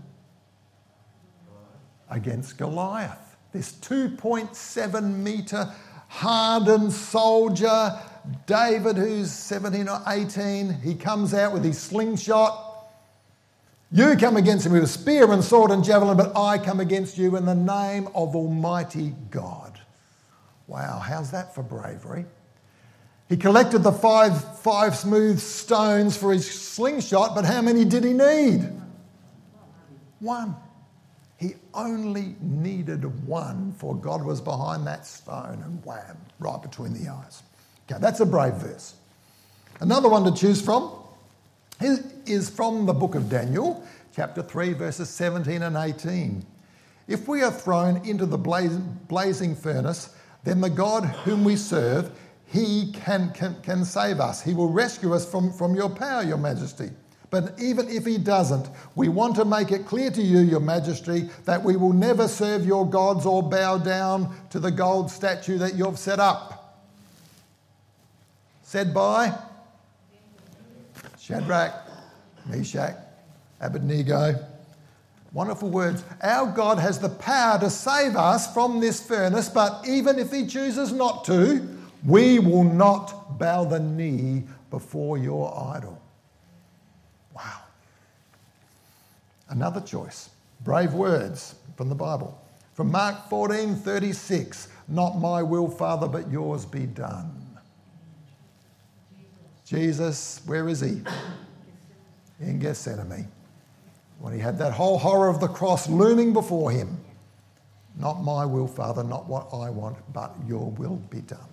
Against 2.10 2.58
Goliath. 2.58 3.38
This 3.52 3.74
2.7 3.74 5.18
metre 5.18 5.74
hardened 6.08 6.92
soldier, 6.92 8.00
David, 8.46 8.98
who's 8.98 9.32
17 9.32 9.88
or 9.88 10.02
18, 10.08 10.74
he 10.82 10.96
comes 10.96 11.34
out 11.34 11.54
with 11.54 11.64
his 11.64 11.78
slingshot. 11.78 12.66
You 13.92 14.16
come 14.18 14.38
against 14.38 14.66
him 14.66 14.74
with 14.74 14.84
a 14.84 14.88
spear 14.88 15.32
and 15.32 15.44
sword 15.44 15.72
and 15.72 15.84
javelin, 15.84 16.18
but 16.18 16.36
I 16.36 16.58
come 16.58 16.80
against 16.80 17.18
you 17.18 17.36
in 17.36 17.46
the 17.46 17.56
name 17.56 18.08
of 18.14 18.36
Almighty 18.36 19.16
God. 19.32 19.80
Wow, 20.68 21.00
how's 21.00 21.32
that 21.32 21.56
for 21.56 21.64
bravery? 21.64 22.26
He 23.30 23.38
collected 23.38 23.84
the 23.84 23.92
five, 23.92 24.60
five 24.60 24.96
smooth 24.96 25.40
stones 25.40 26.18
for 26.18 26.34
his 26.34 26.50
slingshot, 26.50 27.36
but 27.36 27.46
how 27.46 27.62
many 27.62 27.86
did 27.86 28.04
he 28.04 28.12
need? 28.12 28.68
One. 30.20 30.56
He 31.38 31.54
only 31.74 32.36
needed 32.42 33.26
one, 33.26 33.72
for 33.78 33.96
God 33.96 34.26
was 34.26 34.42
behind 34.42 34.86
that 34.88 35.06
stone 35.06 35.62
and 35.64 35.86
wham, 35.86 36.18
right 36.40 36.62
between 36.62 36.92
the 36.92 37.10
eyes. 37.10 37.44
Okay, 37.90 38.00
that's 38.02 38.20
a 38.20 38.26
brave 38.26 38.56
verse. 38.56 38.96
Another 39.80 40.10
one 40.10 40.26
to 40.26 40.34
choose 40.34 40.62
from 40.62 40.92
is 41.80 42.50
from 42.50 42.86
the 42.86 42.94
book 42.94 43.16
of 43.16 43.30
Daniel, 43.30 43.82
chapter 44.14 44.42
3, 44.42 44.74
verses 44.74 45.10
17 45.10 45.62
and 45.62 45.78
18. 45.78 46.46
If 47.08 47.28
we 47.28 47.42
are 47.42 47.52
thrown 47.52 48.06
into 48.06 48.26
the 48.26 48.38
blazing 48.38 49.56
furnace, 49.56 50.14
then 50.44 50.60
the 50.60 50.70
God 50.70 51.06
whom 51.06 51.46
we 51.46 51.56
serve 51.56 52.12
he 52.52 52.92
can, 52.94 53.32
can, 53.32 53.56
can 53.62 53.86
save 53.86 54.20
us. 54.20 54.42
He 54.42 54.56
will 54.56 54.70
rescue 54.70 55.14
us 55.14 55.30
from, 55.30 55.54
from 55.54 55.76
your 55.76 55.90
power, 55.90 56.24
Your 56.24 56.38
Majesty. 56.38 56.90
But 57.30 57.54
even 57.62 57.88
if 57.88 58.08
He 58.08 58.18
doesn't, 58.18 58.68
we 58.96 59.08
want 59.08 59.36
to 59.36 59.46
make 59.46 59.72
it 59.72 59.86
clear 59.86 60.10
to 60.10 60.22
you, 60.22 60.40
Your 60.40 60.60
Majesty, 60.60 61.30
that 61.46 61.64
we 61.64 61.76
will 61.76 61.94
never 61.94 62.28
serve 62.28 62.66
your 62.66 62.90
gods 62.90 63.28
or 63.28 63.44
bow 63.44 63.78
down 63.78 64.36
to 64.50 64.60
the 64.60 64.72
gold 64.72 65.12
statue 65.12 65.60
that 65.60 65.76
you've 65.76 66.00
set 66.00 66.20
up. 66.20 66.82
Said 68.64 68.96
by 68.96 69.38
Shadrach, 71.20 71.76
Meshach, 72.48 72.96
Abednego. 73.62 74.44
Wonderful 75.34 75.70
words. 75.70 76.04
Our 76.24 76.52
God 76.52 76.80
has 76.80 76.98
the 76.98 77.10
power 77.10 77.60
to 77.60 77.70
save 77.70 78.16
us 78.16 78.52
from 78.52 78.80
this 78.80 79.06
furnace, 79.06 79.50
but 79.50 79.88
even 79.88 80.18
if 80.18 80.32
He 80.32 80.48
chooses 80.48 80.92
not 80.92 81.26
to, 81.26 81.76
we 82.06 82.40
will 82.40 82.64
not 82.64 83.38
bow 83.38 83.66
the 83.66 83.80
knee 83.80 84.44
before 84.70 85.18
your 85.18 85.54
idol. 85.76 86.02
Wow. 87.36 87.62
Another 89.50 89.82
choice. 89.82 90.30
Brave 90.64 90.94
words 90.94 91.56
from 91.76 91.90
the 91.90 91.96
Bible. 91.96 92.40
From 92.74 92.92
Mark 92.92 93.30
14 93.30 93.76
36, 93.76 94.70
not 94.88 95.18
my 95.20 95.44
will, 95.44 95.70
Father, 95.70 96.08
but 96.08 96.32
yours 96.32 96.66
be 96.66 96.86
done. 96.86 97.46
Jesus, 99.66 100.42
where 100.46 100.68
is 100.68 100.80
he? 100.80 101.02
In 102.40 102.58
Gethsemane. 102.60 103.28
When 104.20 104.34
he 104.34 104.40
had 104.40 104.58
that 104.60 104.74
whole 104.74 104.98
horror 104.98 105.30
of 105.30 105.40
the 105.40 105.48
cross 105.48 105.90
looming 105.90 106.34
before 106.34 106.72
him. 106.72 106.98
Not 107.98 108.24
my 108.24 108.46
will, 108.46 108.68
Father, 108.68 109.04
not 109.04 109.28
what 109.28 109.50
I 109.54 109.70
want, 109.70 109.98
but 110.14 110.34
your 110.48 110.72
will 110.72 110.96
be 111.10 111.22
done. 111.22 111.49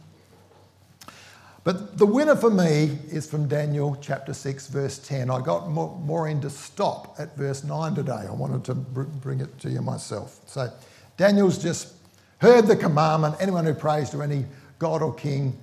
But 1.66 1.98
the 1.98 2.06
winner 2.06 2.36
for 2.36 2.48
me 2.48 2.96
is 3.10 3.28
from 3.28 3.48
Daniel 3.48 3.98
chapter 4.00 4.32
6, 4.32 4.68
verse 4.68 4.98
10. 4.98 5.32
I 5.32 5.40
got 5.40 5.68
Maureen 5.68 6.40
to 6.42 6.48
stop 6.48 7.16
at 7.18 7.36
verse 7.36 7.64
9 7.64 7.96
today. 7.96 8.12
I 8.12 8.30
wanted 8.30 8.62
to 8.66 8.74
bring 8.76 9.40
it 9.40 9.58
to 9.58 9.68
you 9.68 9.82
myself. 9.82 10.38
So 10.46 10.70
Daniel's 11.16 11.60
just 11.60 11.94
heard 12.38 12.68
the 12.68 12.76
commandment 12.76 13.34
anyone 13.40 13.66
who 13.66 13.74
prays 13.74 14.10
to 14.10 14.22
any 14.22 14.44
god 14.78 15.02
or 15.02 15.12
king 15.12 15.58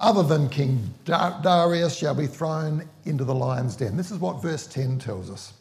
other 0.00 0.22
than 0.22 0.50
King 0.50 0.92
Darius 1.06 1.96
shall 1.96 2.14
be 2.14 2.26
thrown 2.26 2.86
into 3.06 3.24
the 3.24 3.34
lion's 3.34 3.74
den. 3.74 3.96
This 3.96 4.10
is 4.10 4.18
what 4.18 4.42
verse 4.42 4.66
10 4.66 4.98
tells 4.98 5.30
us. 5.30 5.54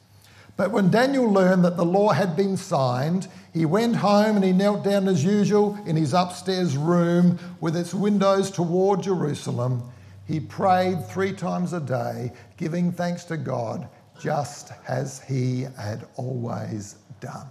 But 0.58 0.72
when 0.72 0.90
Daniel 0.90 1.32
learned 1.32 1.64
that 1.66 1.78
the 1.78 1.86
law 1.86 2.12
had 2.14 2.36
been 2.36 2.58
signed, 2.58 3.28
he 3.54 3.66
went 3.66 3.98
home 3.98 4.36
and 4.36 4.44
he 4.44 4.52
knelt 4.52 4.84
down 4.84 5.08
as 5.08 5.24
usual 5.24 5.78
in 5.86 5.96
his 5.96 6.14
upstairs 6.16 6.76
room 6.76 7.38
with 7.62 7.78
its 7.78 7.94
windows 7.94 8.50
toward 8.50 9.04
Jerusalem. 9.04 9.84
He 10.26 10.40
prayed 10.40 11.06
three 11.06 11.32
times 11.32 11.74
a 11.74 11.80
day, 11.80 12.34
giving 12.58 12.92
thanks 12.92 13.24
to 13.26 13.38
God, 13.38 13.88
just 14.20 14.72
as 14.88 15.22
he 15.22 15.68
had 15.78 16.08
always 16.16 16.96
done. 17.22 17.48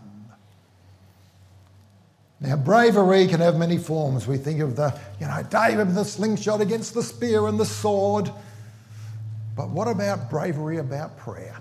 Now, 2.40 2.56
bravery 2.56 3.28
can 3.28 3.40
have 3.40 3.56
many 3.56 3.78
forms. 3.78 4.26
We 4.26 4.36
think 4.36 4.60
of 4.60 4.76
the, 4.76 4.98
you 5.20 5.26
know, 5.26 5.42
David, 5.48 5.94
the 5.94 6.04
slingshot 6.04 6.60
against 6.60 6.92
the 6.92 7.02
spear 7.02 7.46
and 7.46 7.58
the 7.58 7.64
sword. 7.64 8.30
But 9.56 9.70
what 9.70 9.88
about 9.88 10.28
bravery 10.28 10.78
about 10.78 11.16
prayer? 11.16 11.56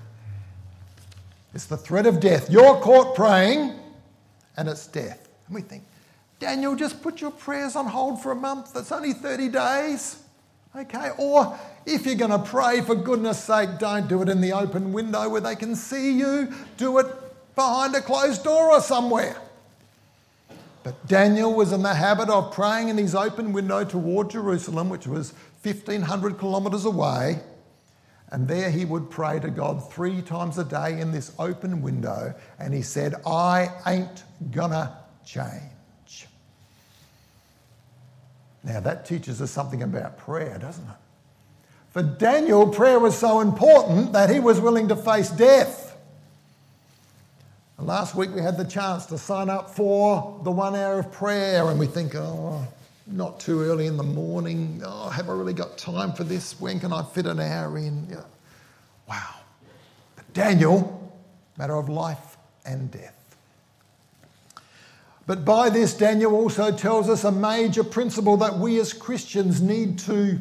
It's 1.56 1.66
the 1.66 1.78
threat 1.78 2.06
of 2.06 2.20
death. 2.20 2.50
You're 2.50 2.82
caught 2.82 3.16
praying, 3.16 3.74
and 4.58 4.68
it's 4.68 4.88
death. 4.88 5.30
And 5.48 5.56
we 5.56 5.62
think, 5.62 5.84
Daniel, 6.38 6.76
just 6.76 7.02
put 7.02 7.22
your 7.22 7.32
prayers 7.32 7.78
on 7.78 7.88
hold 7.88 8.22
for 8.22 8.34
a 8.34 8.36
month. 8.36 8.74
That's 8.74 8.92
only 8.92 9.14
30 9.14 9.48
days. 9.50 10.22
Okay? 10.76 11.12
Or 11.18 11.58
if 11.86 12.06
you're 12.06 12.16
going 12.16 12.32
to 12.32 12.40
pray, 12.40 12.82
for 12.82 12.94
goodness 12.94 13.42
sake, 13.42 13.80
don't 13.80 14.10
do 14.10 14.22
it 14.22 14.28
in 14.28 14.42
the 14.42 14.52
open 14.52 14.92
window 14.92 15.30
where 15.30 15.40
they 15.40 15.56
can 15.56 15.78
see 15.78 16.12
you. 16.12 16.54
Do 16.76 16.98
it 17.00 17.08
behind 17.56 17.96
a 17.96 18.02
closed 18.02 18.44
door 18.44 18.72
or 18.72 18.82
somewhere. 18.82 19.38
But 20.84 21.08
Daniel 21.08 21.54
was 21.54 21.72
in 21.72 21.82
the 21.82 21.96
habit 21.96 22.30
of 22.30 22.52
praying 22.52 22.90
in 22.90 22.98
his 22.98 23.16
open 23.16 23.54
window 23.54 23.86
toward 23.86 24.30
Jerusalem, 24.30 24.90
which 24.90 25.08
was 25.08 25.34
1,500 25.64 26.38
kilometres 26.38 26.84
away. 26.84 27.40
And 28.36 28.50
there 28.50 28.70
he 28.70 28.84
would 28.84 29.10
pray 29.10 29.39
to 29.39 29.50
God 29.50 29.89
three 29.94 30.22
times 30.22 30.58
a 30.58 30.65
day 30.65 31.00
in 31.00 31.13
this 31.13 31.32
open 31.39 31.82
window. 31.82 32.36
And 32.60 32.74
he 32.74 32.82
said, 32.82 33.15
I 33.25 33.70
ain't 33.88 34.25
gonna 34.51 34.98
change. 35.25 36.27
Now 38.62 38.82
that 38.82 39.06
teaches 39.06 39.42
us 39.42 39.51
something 39.51 39.84
about 39.84 40.18
prayer, 40.18 40.58
doesn't 40.58 40.84
it? 40.84 40.98
For 41.92 42.04
Daniel, 42.04 42.68
prayer 42.68 43.00
was 43.00 43.18
so 43.18 43.39
important 43.39 44.12
that 44.12 44.30
he 44.30 44.42
was 44.42 44.60
willing 44.60 44.89
to 44.89 44.98
face 44.98 45.30
death. 45.30 45.96
And 47.77 47.88
last 47.88 48.15
week 48.15 48.32
we 48.36 48.42
had 48.42 48.58
the 48.58 48.65
chance 48.65 49.06
to 49.06 49.18
sign 49.18 49.50
up 49.50 49.70
for 49.70 50.42
the 50.44 50.51
one 50.51 50.75
hour 50.75 51.00
of 51.00 51.10
prayer, 51.10 51.70
and 51.70 51.80
we 51.80 51.88
think, 51.88 52.13
oh, 52.15 52.68
not 53.08 53.40
too 53.40 53.62
early 53.62 53.88
in 53.88 53.98
the 53.98 54.04
morning. 54.04 54.82
Oh, 54.84 55.10
have 55.10 55.30
I 55.30 55.34
really 55.34 55.54
got 55.54 55.78
time 55.78 56.14
for 56.14 56.24
this? 56.24 56.60
When 56.60 56.80
can 56.80 56.92
I 56.92 57.04
fit 57.04 57.26
an 57.26 57.40
hour 57.40 57.78
in? 57.78 58.08
Yeah. 58.10 58.24
Wow. 59.08 59.36
But 60.16 60.34
Daniel, 60.34 61.14
matter 61.58 61.76
of 61.76 61.90
life 61.90 62.38
and 62.66 62.90
death. 62.90 63.38
But 65.28 65.44
by 65.44 65.70
this, 65.70 65.94
Daniel 65.96 66.36
also 66.36 66.72
tells 66.72 67.10
us 67.10 67.24
a 67.24 67.32
major 67.32 67.84
principle 67.84 68.38
that 68.38 68.58
we 68.58 68.80
as 68.80 68.94
Christians 68.94 69.62
need 69.62 69.98
to, 70.00 70.40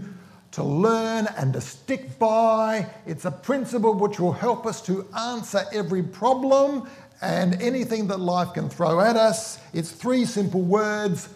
to 0.53 0.63
learn 0.63 1.27
and 1.39 1.55
to 1.55 1.61
stick 1.61 2.19
by. 2.19 2.87
It's 3.07 3.25
a 3.25 3.31
principle 3.31 3.95
which 3.95 4.21
will 4.21 4.33
help 4.33 4.67
us 4.67 4.83
to 4.83 5.07
answer 5.19 5.65
every 5.73 6.03
problem 6.03 6.89
and 7.23 7.61
anything 7.63 8.09
that 8.09 8.21
life 8.21 8.53
can 8.53 8.69
throw 8.69 9.01
at 9.01 9.17
us. 9.17 9.59
It's 9.73 9.91
three 9.91 10.27
simple 10.27 10.61
words 10.61 11.31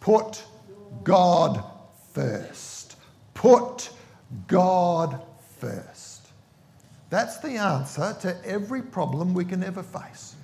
put 0.00 0.42
God 1.04 1.62
first. 2.12 2.96
Put 3.34 3.90
God 4.46 5.22
first. 5.58 6.26
That's 7.10 7.38
the 7.38 7.50
answer 7.50 8.16
to 8.22 8.36
every 8.44 8.82
problem 8.82 9.34
we 9.34 9.44
can 9.44 9.62
ever 9.62 9.82
face. 9.82 10.34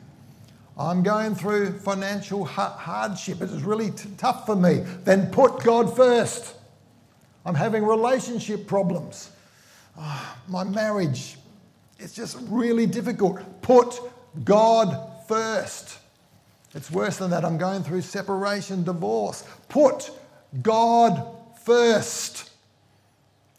I'm 0.78 1.02
going 1.02 1.34
through 1.34 1.78
financial 1.78 2.44
hardship. 2.44 3.42
It 3.42 3.50
is 3.50 3.62
really 3.62 3.90
t- 3.90 4.08
tough 4.16 4.46
for 4.46 4.56
me. 4.56 4.84
Then 5.04 5.30
put 5.30 5.62
God 5.62 5.94
first. 5.94 6.54
I'm 7.44 7.54
having 7.54 7.84
relationship 7.84 8.66
problems. 8.66 9.30
Oh, 9.98 10.36
my 10.48 10.64
marriage, 10.64 11.36
it's 11.98 12.14
just 12.14 12.38
really 12.48 12.86
difficult. 12.86 13.40
Put 13.62 14.00
God 14.44 15.10
first. 15.26 15.98
It's 16.74 16.90
worse 16.90 17.16
than 17.16 17.30
that. 17.30 17.44
I'm 17.44 17.58
going 17.58 17.82
through 17.82 18.02
separation, 18.02 18.84
divorce. 18.84 19.44
Put 19.68 20.10
God 20.62 21.26
first. 21.62 22.50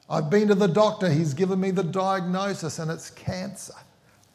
I've 0.10 0.30
been 0.30 0.50
to 0.50 0.56
the 0.56 0.68
doctor, 0.68 1.10
he's 1.10 1.34
given 1.34 1.60
me 1.60 1.72
the 1.72 1.84
diagnosis, 1.84 2.80
and 2.80 2.92
it's 2.92 3.10
cancer. 3.10 3.74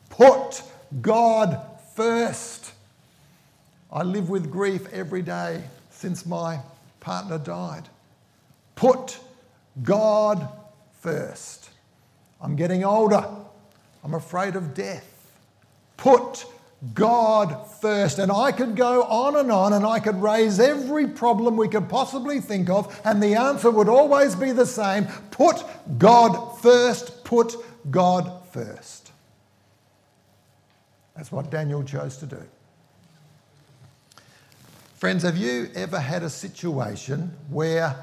Put 0.09 0.63
God 1.03 1.61
first. 1.95 2.73
I 3.93 4.03
live 4.03 4.31
with 4.31 4.51
grief 4.51 4.91
every 4.93 5.23
day 5.23 5.63
since 5.91 6.25
my 6.25 6.61
partner 7.01 7.39
died. 7.39 7.89
Put 8.75 9.19
God 9.83 10.49
first. 11.01 11.71
I'm 12.41 12.57
getting 12.57 12.85
older. 12.85 13.27
I'm 14.03 14.15
afraid 14.15 14.57
of 14.57 14.75
death. 14.75 15.13
Put 15.97 16.47
God 16.95 17.71
first. 17.81 18.19
And 18.19 18.31
I 18.31 18.53
could 18.53 18.77
go 18.77 19.03
on 19.05 19.37
and 19.37 19.51
on 19.51 19.73
and 19.73 19.87
I 19.87 20.01
could 20.01 20.21
raise 20.21 20.61
every 20.61 21.07
problem 21.07 21.57
we 21.57 21.69
could 21.69 21.89
possibly 21.89 22.41
think 22.41 22.69
of, 22.69 23.01
and 23.05 23.23
the 23.23 23.35
answer 23.35 23.71
would 23.71 23.89
always 23.89 24.35
be 24.35 24.53
the 24.53 24.67
same 24.67 25.07
put 25.31 25.63
God 25.99 26.59
first, 26.59 27.25
put 27.25 27.55
God 27.91 28.31
first. 28.51 29.13
That's 31.15 31.33
what 31.33 31.51
Daniel 31.51 31.83
chose 31.83 32.19
to 32.19 32.27
do. 32.27 32.43
Friends, 34.97 35.23
have 35.23 35.37
you 35.37 35.71
ever 35.75 35.99
had 35.99 36.23
a 36.23 36.31
situation 36.31 37.31
where, 37.51 37.97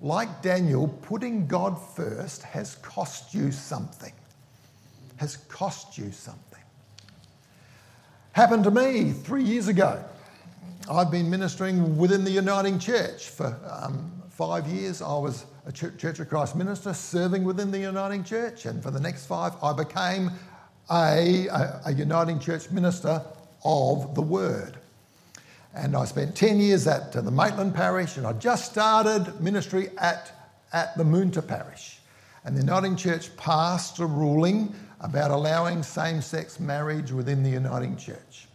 like 0.00 0.42
Daniel, 0.42 0.88
putting 1.02 1.46
God 1.46 1.78
first 1.94 2.42
has 2.42 2.76
cost 2.76 3.34
you 3.34 3.52
something? 3.52 4.12
Has 5.16 5.36
cost 5.36 5.98
you 5.98 6.10
something? 6.10 6.47
Happened 8.38 8.62
to 8.62 8.70
me 8.70 9.10
three 9.10 9.42
years 9.42 9.66
ago. 9.66 10.00
I've 10.88 11.10
been 11.10 11.28
ministering 11.28 11.98
within 11.98 12.22
the 12.22 12.30
Uniting 12.30 12.78
Church 12.78 13.30
for 13.30 13.58
um, 13.68 14.12
five 14.30 14.68
years. 14.68 15.02
I 15.02 15.18
was 15.18 15.44
a 15.66 15.72
Church 15.72 16.20
of 16.20 16.28
Christ 16.28 16.54
minister 16.54 16.94
serving 16.94 17.42
within 17.42 17.72
the 17.72 17.80
Uniting 17.80 18.22
Church, 18.22 18.64
and 18.66 18.80
for 18.80 18.92
the 18.92 19.00
next 19.00 19.26
five, 19.26 19.54
I 19.60 19.72
became 19.72 20.30
a, 20.88 21.48
a, 21.48 21.80
a 21.86 21.92
Uniting 21.92 22.38
Church 22.38 22.70
minister 22.70 23.20
of 23.64 24.14
the 24.14 24.22
Word. 24.22 24.76
And 25.74 25.96
I 25.96 26.04
spent 26.04 26.36
10 26.36 26.60
years 26.60 26.86
at 26.86 27.10
the 27.10 27.32
Maitland 27.32 27.74
Parish, 27.74 28.18
and 28.18 28.24
I 28.24 28.34
just 28.34 28.70
started 28.70 29.40
ministry 29.40 29.88
at, 29.98 30.30
at 30.72 30.96
the 30.96 31.02
Moonta 31.02 31.44
Parish. 31.44 31.98
And 32.44 32.56
the 32.56 32.60
Uniting 32.60 32.94
Church 32.94 33.36
passed 33.36 33.98
a 33.98 34.06
ruling 34.06 34.76
about 35.00 35.30
allowing 35.30 35.82
same 35.82 36.20
sex 36.20 36.58
marriage 36.58 37.12
within 37.12 37.42
the 37.42 37.50
Uniting 37.50 37.96
Church. 37.96 38.48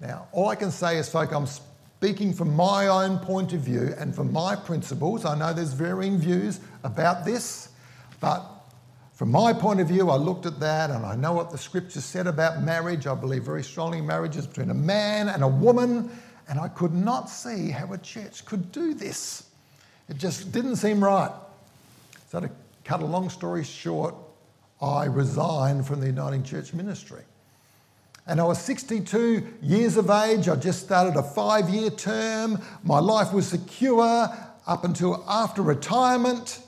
Now, 0.00 0.28
all 0.32 0.48
I 0.48 0.54
can 0.54 0.70
say 0.70 0.98
is, 0.98 1.08
folk, 1.08 1.32
I'm 1.32 1.46
speaking 1.46 2.32
from 2.32 2.54
my 2.54 2.86
own 2.86 3.18
point 3.18 3.52
of 3.52 3.60
view 3.60 3.94
and 3.98 4.14
from 4.14 4.32
my 4.32 4.54
principles. 4.54 5.24
I 5.24 5.36
know 5.36 5.52
there's 5.52 5.72
varying 5.72 6.18
views 6.18 6.60
about 6.84 7.24
this, 7.24 7.70
but 8.20 8.44
from 9.14 9.32
my 9.32 9.52
point 9.52 9.80
of 9.80 9.88
view, 9.88 10.10
I 10.10 10.16
looked 10.16 10.46
at 10.46 10.60
that 10.60 10.90
and 10.90 11.04
I 11.04 11.16
know 11.16 11.32
what 11.32 11.50
the 11.50 11.58
scripture 11.58 12.00
said 12.00 12.28
about 12.28 12.62
marriage. 12.62 13.08
I 13.08 13.16
believe 13.16 13.42
very 13.42 13.64
strongly 13.64 14.00
marriage 14.00 14.36
is 14.36 14.46
between 14.46 14.70
a 14.70 14.74
man 14.74 15.28
and 15.28 15.42
a 15.42 15.48
woman, 15.48 16.08
and 16.48 16.60
I 16.60 16.68
could 16.68 16.94
not 16.94 17.28
see 17.28 17.70
how 17.70 17.92
a 17.92 17.98
church 17.98 18.44
could 18.44 18.70
do 18.70 18.94
this. 18.94 19.48
It 20.08 20.18
just 20.18 20.52
didn't 20.52 20.76
seem 20.76 21.02
right. 21.02 21.32
So, 22.30 22.40
to 22.40 22.50
cut 22.84 23.02
a 23.02 23.06
long 23.06 23.28
story 23.28 23.64
short, 23.64 24.14
I 24.80 25.06
resigned 25.06 25.86
from 25.86 26.00
the 26.00 26.06
Uniting 26.06 26.42
Church 26.42 26.72
ministry. 26.72 27.22
And 28.26 28.40
I 28.40 28.44
was 28.44 28.60
62 28.60 29.46
years 29.62 29.96
of 29.96 30.10
age. 30.10 30.48
I 30.48 30.56
just 30.56 30.84
started 30.84 31.16
a 31.16 31.22
five 31.22 31.70
year 31.70 31.90
term. 31.90 32.60
My 32.84 32.98
life 32.98 33.32
was 33.32 33.48
secure 33.48 34.28
up 34.66 34.84
until 34.84 35.24
after 35.26 35.62
retirement. 35.62 36.60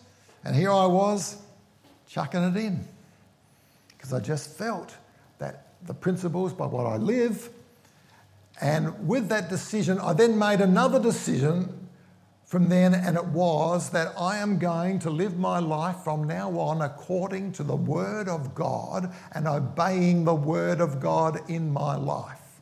And 0.42 0.56
here 0.56 0.72
I 0.72 0.86
was 0.86 1.36
chucking 2.08 2.42
it 2.42 2.56
in 2.56 2.84
because 3.88 4.12
I 4.12 4.20
just 4.20 4.56
felt 4.56 4.96
that 5.38 5.66
the 5.86 5.94
principles 5.94 6.52
by 6.52 6.66
what 6.66 6.86
I 6.86 6.96
live. 6.96 7.50
And 8.60 9.06
with 9.06 9.28
that 9.28 9.48
decision, 9.48 9.98
I 9.98 10.14
then 10.14 10.38
made 10.38 10.60
another 10.60 10.98
decision 10.98 11.79
from 12.50 12.68
then, 12.68 12.94
and 12.94 13.16
it 13.16 13.26
was 13.26 13.90
that 13.90 14.12
I 14.18 14.38
am 14.38 14.58
going 14.58 14.98
to 15.00 15.10
live 15.10 15.38
my 15.38 15.60
life 15.60 15.98
from 16.02 16.24
now 16.24 16.50
on 16.58 16.82
according 16.82 17.52
to 17.52 17.62
the 17.62 17.76
Word 17.76 18.28
of 18.28 18.56
God 18.56 19.14
and 19.30 19.46
obeying 19.46 20.24
the 20.24 20.34
Word 20.34 20.80
of 20.80 20.98
God 20.98 21.48
in 21.48 21.72
my 21.72 21.94
life. 21.94 22.60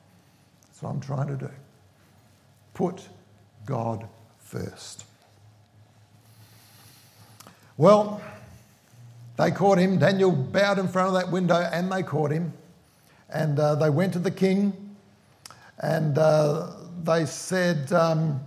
That's 0.67 0.83
what 0.83 0.91
I'm 0.91 1.01
trying 1.01 1.29
to 1.29 1.37
do. 1.37 1.51
Put 2.75 3.09
God 3.65 4.07
first. 4.41 5.07
Well, 7.79 8.21
they 9.39 9.51
caught 9.51 9.79
him. 9.79 9.99
Daniel 9.99 10.33
bowed 10.33 10.79
in 10.79 10.89
front 10.89 11.09
of 11.09 11.15
that 11.15 11.33
window 11.33 11.67
and 11.73 11.91
they 11.91 12.03
caught 12.03 12.31
him. 12.31 12.53
And 13.31 13.59
uh, 13.59 13.77
they 13.77 13.89
went 13.89 14.13
to 14.13 14.19
the 14.19 14.31
king 14.31 14.95
and 15.79 16.19
uh, 16.19 16.73
they 17.05 17.25
said, 17.25 17.91
um, 17.91 18.43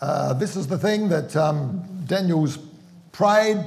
uh, 0.00 0.32
this 0.34 0.56
is 0.56 0.66
the 0.66 0.78
thing 0.78 1.08
that 1.08 1.36
um, 1.36 1.82
Daniel's 2.06 2.58
prayed. 3.12 3.64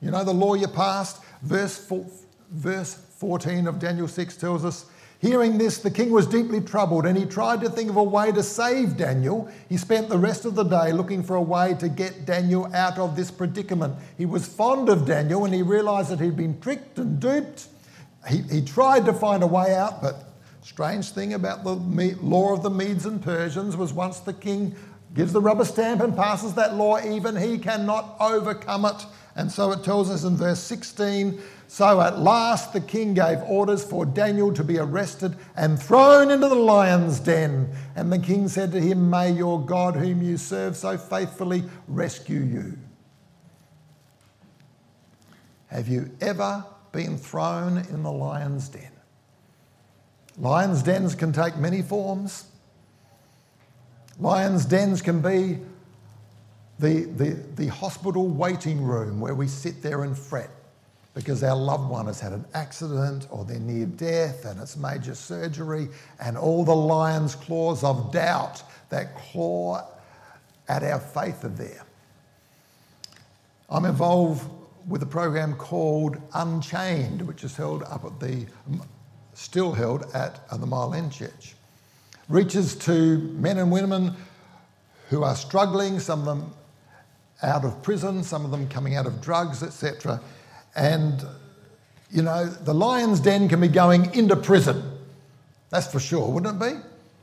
You 0.00 0.10
know, 0.10 0.24
the 0.24 0.34
lawyer 0.34 0.68
passed. 0.68 1.22
Verse, 1.42 1.78
four, 1.78 2.06
verse 2.50 2.94
14 2.94 3.66
of 3.66 3.78
Daniel 3.78 4.08
6 4.08 4.36
tells 4.36 4.64
us 4.64 4.86
Hearing 5.20 5.58
this, 5.58 5.78
the 5.78 5.90
king 5.90 6.12
was 6.12 6.28
deeply 6.28 6.60
troubled 6.60 7.04
and 7.04 7.18
he 7.18 7.24
tried 7.24 7.60
to 7.62 7.68
think 7.68 7.90
of 7.90 7.96
a 7.96 8.02
way 8.02 8.30
to 8.30 8.42
save 8.42 8.96
Daniel. 8.96 9.48
He 9.68 9.76
spent 9.76 10.08
the 10.08 10.18
rest 10.18 10.44
of 10.44 10.54
the 10.54 10.62
day 10.62 10.92
looking 10.92 11.24
for 11.24 11.34
a 11.34 11.42
way 11.42 11.74
to 11.80 11.88
get 11.88 12.24
Daniel 12.24 12.72
out 12.72 12.98
of 12.98 13.16
this 13.16 13.28
predicament. 13.28 13.96
He 14.16 14.26
was 14.26 14.46
fond 14.46 14.88
of 14.88 15.06
Daniel 15.06 15.44
and 15.44 15.52
he 15.52 15.62
realized 15.62 16.10
that 16.10 16.20
he'd 16.20 16.36
been 16.36 16.60
tricked 16.60 17.00
and 17.00 17.18
duped. 17.18 17.66
He, 18.28 18.42
he 18.42 18.62
tried 18.62 19.06
to 19.06 19.12
find 19.12 19.42
a 19.42 19.46
way 19.46 19.74
out, 19.74 20.00
but 20.00 20.30
strange 20.62 21.10
thing 21.10 21.34
about 21.34 21.64
the 21.64 21.74
law 22.22 22.54
of 22.54 22.62
the 22.62 22.70
Medes 22.70 23.04
and 23.04 23.20
Persians 23.20 23.76
was 23.76 23.92
once 23.92 24.20
the 24.20 24.32
king 24.32 24.76
gives 25.14 25.32
the 25.32 25.40
rubber 25.40 25.64
stamp 25.64 26.00
and 26.00 26.14
passes 26.14 26.54
that 26.54 26.74
law, 26.74 27.00
even 27.02 27.36
he 27.36 27.58
cannot 27.58 28.16
overcome 28.20 28.84
it. 28.84 29.06
And 29.36 29.50
so 29.50 29.70
it 29.72 29.84
tells 29.84 30.10
us 30.10 30.24
in 30.24 30.36
verse 30.36 30.58
16 30.60 31.40
So 31.68 32.00
at 32.00 32.18
last 32.18 32.72
the 32.72 32.80
king 32.80 33.14
gave 33.14 33.38
orders 33.42 33.84
for 33.84 34.04
Daniel 34.04 34.52
to 34.52 34.64
be 34.64 34.78
arrested 34.78 35.36
and 35.56 35.80
thrown 35.80 36.30
into 36.30 36.48
the 36.48 36.54
lion's 36.54 37.20
den. 37.20 37.68
And 37.94 38.12
the 38.12 38.18
king 38.18 38.48
said 38.48 38.72
to 38.72 38.80
him, 38.80 39.08
May 39.08 39.30
your 39.30 39.64
God, 39.64 39.94
whom 39.94 40.22
you 40.22 40.36
serve 40.36 40.76
so 40.76 40.98
faithfully, 40.98 41.62
rescue 41.86 42.40
you. 42.40 42.78
Have 45.68 45.88
you 45.88 46.10
ever 46.20 46.64
been 46.92 47.16
thrown 47.16 47.78
in 47.78 48.02
the 48.02 48.12
lion's 48.12 48.68
den? 48.68 48.90
Lions' 50.38 50.82
dens 50.82 51.14
can 51.14 51.32
take 51.32 51.56
many 51.56 51.82
forms. 51.82 52.46
Lions' 54.20 54.64
dens 54.64 55.00
can 55.00 55.20
be 55.20 55.58
the, 56.78 57.04
the, 57.04 57.30
the 57.56 57.66
hospital 57.68 58.28
waiting 58.28 58.82
room 58.82 59.20
where 59.20 59.34
we 59.34 59.46
sit 59.48 59.82
there 59.82 60.04
and 60.04 60.16
fret. 60.16 60.50
because 61.18 61.42
our 61.42 61.56
loved 61.56 61.90
one 61.90 62.06
has 62.06 62.20
had 62.20 62.32
an 62.32 62.44
accident 62.54 63.26
or 63.30 63.44
they're 63.44 63.58
near 63.58 63.86
death 63.86 64.44
and 64.44 64.60
it's 64.60 64.76
major 64.76 65.16
surgery, 65.16 65.88
and 66.20 66.38
all 66.38 66.64
the 66.64 66.74
lion's 66.74 67.34
claws 67.34 67.82
of 67.82 68.12
doubt 68.12 68.62
that 68.90 69.16
claw 69.16 69.84
at 70.68 70.84
our 70.84 71.00
faith 71.00 71.44
are 71.44 71.48
there. 71.48 71.82
I'm 73.68 73.84
involved 73.84 74.48
with 74.86 75.02
a 75.02 75.06
program 75.06 75.56
called 75.56 76.18
Unchained, 76.34 77.20
which 77.26 77.42
is 77.42 77.56
held 77.56 77.82
up 77.82 78.04
at 78.04 78.20
the, 78.20 78.46
still 79.34 79.72
held 79.72 80.04
at 80.14 80.48
the 80.48 80.66
Mile 80.66 80.94
End 80.94 81.10
Church. 81.10 81.56
Reaches 82.28 82.74
to 82.76 83.18
men 83.18 83.58
and 83.58 83.72
women 83.72 84.14
who 85.08 85.22
are 85.22 85.34
struggling, 85.34 85.98
some 85.98 86.20
of 86.20 86.26
them 86.26 86.52
out 87.42 87.64
of 87.64 87.82
prison, 87.82 88.22
some 88.22 88.44
of 88.44 88.50
them 88.50 88.68
coming 88.68 88.96
out 88.96 89.06
of 89.06 89.20
drugs, 89.20 89.62
etc. 89.62 90.20
And, 90.74 91.24
you 92.10 92.22
know, 92.22 92.46
the 92.46 92.74
lion's 92.74 93.20
den 93.20 93.48
can 93.48 93.60
be 93.60 93.68
going 93.68 94.14
into 94.14 94.36
prison. 94.36 94.82
That's 95.70 95.90
for 95.90 96.00
sure, 96.00 96.30
wouldn't 96.30 96.60
it 96.60 96.74
be? 96.74 96.80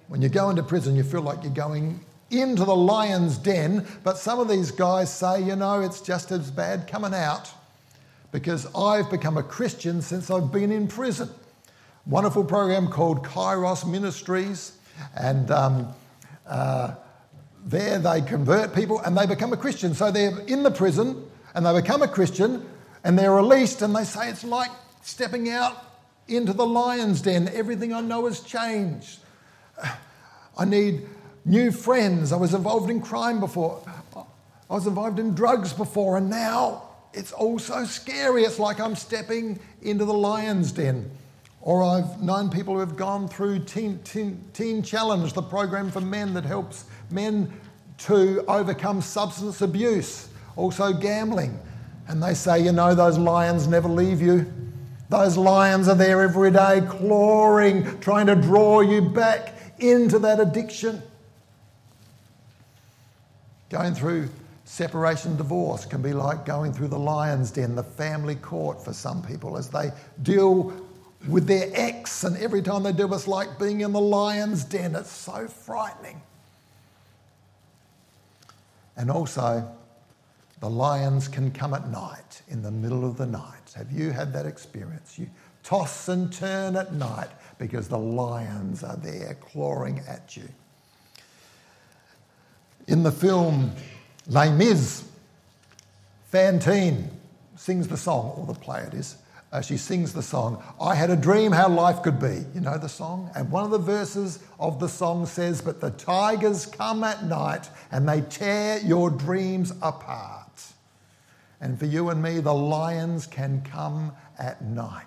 When 0.07 0.21
you 0.21 0.29
go 0.29 0.49
into 0.49 0.63
prison, 0.63 0.95
you 0.95 1.03
feel 1.03 1.21
like 1.21 1.43
you're 1.43 1.53
going 1.53 1.99
into 2.31 2.65
the 2.65 2.75
lion's 2.75 3.37
den, 3.37 3.85
but 4.03 4.17
some 4.17 4.39
of 4.39 4.47
these 4.47 4.71
guys 4.71 5.13
say, 5.13 5.43
you 5.43 5.55
know, 5.55 5.81
it's 5.81 6.01
just 6.01 6.31
as 6.31 6.49
bad 6.51 6.87
coming 6.87 7.13
out 7.13 7.51
because 8.31 8.67
I've 8.75 9.09
become 9.09 9.37
a 9.37 9.43
Christian 9.43 10.01
since 10.01 10.29
I've 10.29 10.51
been 10.51 10.71
in 10.71 10.87
prison. 10.87 11.29
Wonderful 12.05 12.43
program 12.43 12.87
called 12.87 13.23
Kairos 13.23 13.89
Ministries, 13.89 14.73
and 15.17 15.51
um, 15.51 15.93
uh, 16.47 16.95
there 17.65 17.99
they 17.99 18.21
convert 18.21 18.73
people 18.73 18.99
and 18.99 19.17
they 19.17 19.25
become 19.25 19.53
a 19.53 19.57
Christian. 19.57 19.93
So 19.93 20.11
they're 20.11 20.39
in 20.41 20.63
the 20.63 20.71
prison 20.71 21.23
and 21.53 21.65
they 21.65 21.73
become 21.73 22.01
a 22.01 22.07
Christian 22.07 22.65
and 23.03 23.17
they're 23.17 23.33
released 23.33 23.81
and 23.81 23.95
they 23.95 24.03
say 24.03 24.29
it's 24.29 24.43
like 24.43 24.71
stepping 25.01 25.49
out 25.49 25.83
into 26.27 26.53
the 26.53 26.65
lion's 26.65 27.21
den. 27.21 27.49
Everything 27.53 27.93
I 27.93 28.01
know 28.01 28.25
has 28.25 28.39
changed. 28.41 29.19
I 30.57 30.65
need 30.65 31.07
new 31.43 31.71
friends. 31.71 32.31
I 32.31 32.37
was 32.37 32.53
involved 32.53 32.89
in 32.89 33.01
crime 33.01 33.39
before. 33.39 33.81
I 34.15 34.73
was 34.73 34.87
involved 34.87 35.19
in 35.19 35.35
drugs 35.35 35.73
before, 35.73 36.17
and 36.17 36.29
now 36.29 36.89
it's 37.13 37.31
all 37.31 37.59
so 37.59 37.85
scary. 37.85 38.43
It's 38.43 38.57
like 38.57 38.79
I'm 38.79 38.95
stepping 38.95 39.59
into 39.81 40.05
the 40.05 40.13
lion's 40.13 40.71
den. 40.71 41.11
Or 41.65 41.83
I've 41.83 42.21
known 42.21 42.51
people 42.51 42.75
who 42.75 42.79
have 42.79 42.95
gone 42.95 43.27
through 43.27 43.65
Teen, 43.65 43.99
teen, 44.03 44.41
teen 44.53 44.83
Challenge, 44.83 45.33
the 45.33 45.41
program 45.41 45.89
for 45.89 45.99
men 45.99 46.35
that 46.35 46.45
helps 46.45 46.85
men 47.09 47.51
to 47.97 48.45
overcome 48.47 49.01
substance 49.01 49.61
abuse, 49.61 50.29
also 50.55 50.93
gambling. 50.93 51.59
And 52.07 52.21
they 52.21 52.35
say, 52.35 52.63
you 52.63 52.71
know, 52.71 52.93
those 52.93 53.17
lions 53.17 53.67
never 53.67 53.89
leave 53.89 54.21
you. 54.21 54.45
Those 55.09 55.37
lions 55.37 55.87
are 55.87 55.95
there 55.95 56.21
every 56.21 56.51
day, 56.51 56.83
clawing, 56.87 57.99
trying 57.99 58.27
to 58.27 58.35
draw 58.35 58.81
you 58.81 59.01
back 59.01 59.55
into 59.79 60.19
that 60.19 60.39
addiction. 60.39 61.01
Going 63.69 63.95
through 63.95 64.29
separation 64.65 65.35
divorce 65.35 65.85
can 65.85 66.03
be 66.03 66.13
like 66.13 66.45
going 66.45 66.73
through 66.73 66.89
the 66.89 66.99
lion's 66.99 67.49
den, 67.49 67.73
the 67.73 67.83
family 67.83 68.35
court 68.35 68.85
for 68.85 68.93
some 68.93 69.23
people 69.23 69.57
as 69.57 69.69
they 69.69 69.91
deal 70.21 70.84
with 71.27 71.47
their 71.47 71.69
ex, 71.73 72.23
and 72.23 72.37
every 72.37 72.61
time 72.61 72.83
they 72.83 72.91
do, 72.91 73.11
it's 73.13 73.27
like 73.27 73.57
being 73.59 73.81
in 73.81 73.91
the 73.91 74.01
lion's 74.01 74.63
den. 74.63 74.95
It's 74.95 75.11
so 75.11 75.47
frightening. 75.47 76.21
And 78.97 79.11
also, 79.11 79.69
the 80.59 80.69
lions 80.69 81.27
can 81.27 81.51
come 81.51 81.73
at 81.73 81.89
night, 81.89 82.41
in 82.47 82.61
the 82.61 82.71
middle 82.71 83.05
of 83.05 83.17
the 83.17 83.25
night. 83.25 83.73
Have 83.75 83.91
you 83.91 84.11
had 84.11 84.31
that 84.33 84.45
experience? 84.45 85.19
You 85.19 85.29
toss 85.63 86.07
and 86.07 86.31
turn 86.31 86.75
at 86.75 86.93
night 86.93 87.29
because 87.57 87.87
the 87.87 87.97
lions 87.97 88.83
are 88.83 88.97
there 88.97 89.35
clawing 89.41 90.01
at 90.07 90.37
you. 90.37 90.47
In 92.87 93.03
the 93.03 93.11
film 93.11 93.71
Les 94.27 94.51
Mis, 94.51 95.03
Fantine 96.31 97.09
sings 97.55 97.87
the 97.87 97.97
song, 97.97 98.33
or 98.37 98.45
the 98.45 98.59
play 98.59 98.81
it 98.81 98.93
is. 98.93 99.17
Uh, 99.55 99.61
she 99.61 99.77
sings 99.77 100.11
the 100.11 100.21
song, 100.21 100.61
I 100.81 100.95
had 100.95 101.09
a 101.09 101.15
dream 101.15 101.53
how 101.53 101.69
life 101.69 102.03
could 102.03 102.19
be. 102.19 102.43
You 102.53 102.59
know 102.59 102.77
the 102.77 102.89
song? 102.89 103.31
And 103.35 103.49
one 103.49 103.63
of 103.63 103.71
the 103.71 103.77
verses 103.77 104.39
of 104.59 104.81
the 104.81 104.89
song 104.89 105.25
says, 105.25 105.61
But 105.61 105.79
the 105.79 105.91
tigers 105.91 106.65
come 106.65 107.05
at 107.05 107.23
night 107.23 107.69
and 107.89 108.05
they 108.05 108.19
tear 108.19 108.79
your 108.79 109.09
dreams 109.09 109.71
apart. 109.81 110.61
And 111.61 111.79
for 111.79 111.85
you 111.85 112.09
and 112.09 112.21
me, 112.21 112.41
the 112.41 112.53
lions 112.53 113.27
can 113.27 113.61
come 113.61 114.11
at 114.37 114.61
night. 114.61 115.05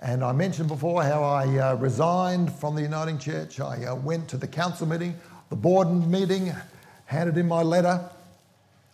And 0.00 0.24
I 0.24 0.32
mentioned 0.32 0.66
before 0.66 1.04
how 1.04 1.22
I 1.22 1.46
uh, 1.58 1.76
resigned 1.76 2.52
from 2.52 2.74
the 2.74 2.82
Uniting 2.82 3.16
Church. 3.16 3.60
I 3.60 3.84
uh, 3.84 3.94
went 3.94 4.26
to 4.30 4.36
the 4.36 4.48
council 4.48 4.88
meeting, 4.88 5.14
the 5.50 5.56
board 5.56 5.88
meeting, 6.08 6.52
handed 7.04 7.38
in 7.38 7.46
my 7.46 7.62
letter. 7.62 8.10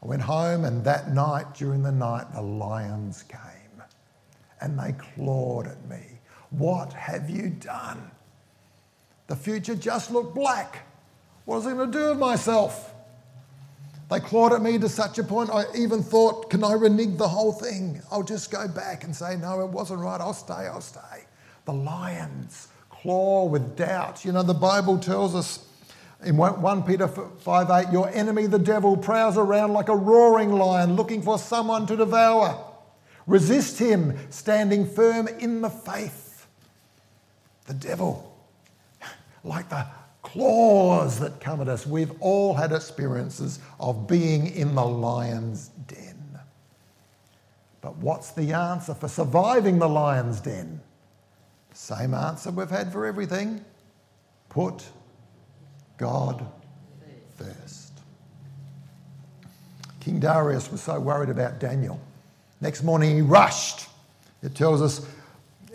I 0.02 0.06
went 0.06 0.20
home, 0.20 0.66
and 0.66 0.84
that 0.84 1.14
night, 1.14 1.54
during 1.54 1.82
the 1.82 1.90
night, 1.90 2.26
the 2.34 2.42
lions 2.42 3.22
came 3.22 3.57
and 4.60 4.78
they 4.78 4.92
clawed 4.92 5.66
at 5.66 5.88
me. 5.88 6.20
What 6.50 6.92
have 6.92 7.28
you 7.28 7.48
done? 7.48 8.10
The 9.26 9.36
future 9.36 9.74
just 9.74 10.10
looked 10.10 10.34
black. 10.34 10.86
What 11.44 11.56
was 11.56 11.66
I 11.66 11.74
going 11.74 11.92
to 11.92 11.98
do 11.98 12.08
with 12.08 12.18
myself? 12.18 12.94
They 14.10 14.20
clawed 14.20 14.54
at 14.54 14.62
me 14.62 14.78
to 14.78 14.88
such 14.88 15.18
a 15.18 15.24
point 15.24 15.50
I 15.50 15.64
even 15.76 16.02
thought, 16.02 16.48
can 16.48 16.64
I 16.64 16.72
renege 16.72 17.18
the 17.18 17.28
whole 17.28 17.52
thing? 17.52 18.00
I'll 18.10 18.22
just 18.22 18.50
go 18.50 18.66
back 18.66 19.04
and 19.04 19.14
say, 19.14 19.36
no, 19.36 19.60
it 19.60 19.68
wasn't 19.68 20.00
right. 20.00 20.20
I'll 20.20 20.32
stay, 20.32 20.54
I'll 20.54 20.80
stay. 20.80 21.26
The 21.66 21.74
lions 21.74 22.68
claw 22.88 23.44
with 23.44 23.76
doubt. 23.76 24.24
You 24.24 24.32
know, 24.32 24.42
the 24.42 24.54
Bible 24.54 24.98
tells 24.98 25.34
us 25.34 25.66
in 26.24 26.36
1 26.36 26.82
Peter 26.84 27.06
5 27.06 27.70
8, 27.70 27.92
your 27.92 28.08
enemy, 28.08 28.46
the 28.46 28.58
devil, 28.58 28.96
prowls 28.96 29.36
around 29.36 29.72
like 29.72 29.88
a 29.88 29.96
roaring 29.96 30.52
lion 30.52 30.96
looking 30.96 31.20
for 31.20 31.38
someone 31.38 31.86
to 31.86 31.96
devour. 31.96 32.67
Resist 33.28 33.78
him, 33.78 34.18
standing 34.30 34.88
firm 34.88 35.28
in 35.28 35.60
the 35.60 35.68
faith. 35.68 36.46
The 37.66 37.74
devil, 37.74 38.34
like 39.44 39.68
the 39.68 39.86
claws 40.22 41.20
that 41.20 41.38
come 41.38 41.60
at 41.60 41.68
us. 41.68 41.86
We've 41.86 42.12
all 42.20 42.54
had 42.54 42.72
experiences 42.72 43.60
of 43.78 44.06
being 44.06 44.46
in 44.54 44.74
the 44.74 44.84
lion's 44.84 45.68
den. 45.86 46.40
But 47.82 47.96
what's 47.98 48.30
the 48.30 48.54
answer 48.54 48.94
for 48.94 49.08
surviving 49.08 49.78
the 49.78 49.88
lion's 49.88 50.40
den? 50.40 50.80
Same 51.74 52.14
answer 52.14 52.50
we've 52.50 52.70
had 52.70 52.90
for 52.90 53.06
everything 53.06 53.64
put 54.48 54.84
God 55.98 56.50
first. 57.36 57.92
King 60.00 60.18
Darius 60.18 60.72
was 60.72 60.80
so 60.80 60.98
worried 60.98 61.28
about 61.28 61.60
Daniel. 61.60 62.00
Next 62.60 62.82
morning 62.82 63.14
he 63.16 63.22
rushed. 63.22 63.88
It 64.42 64.54
tells 64.54 64.82
us 64.82 65.06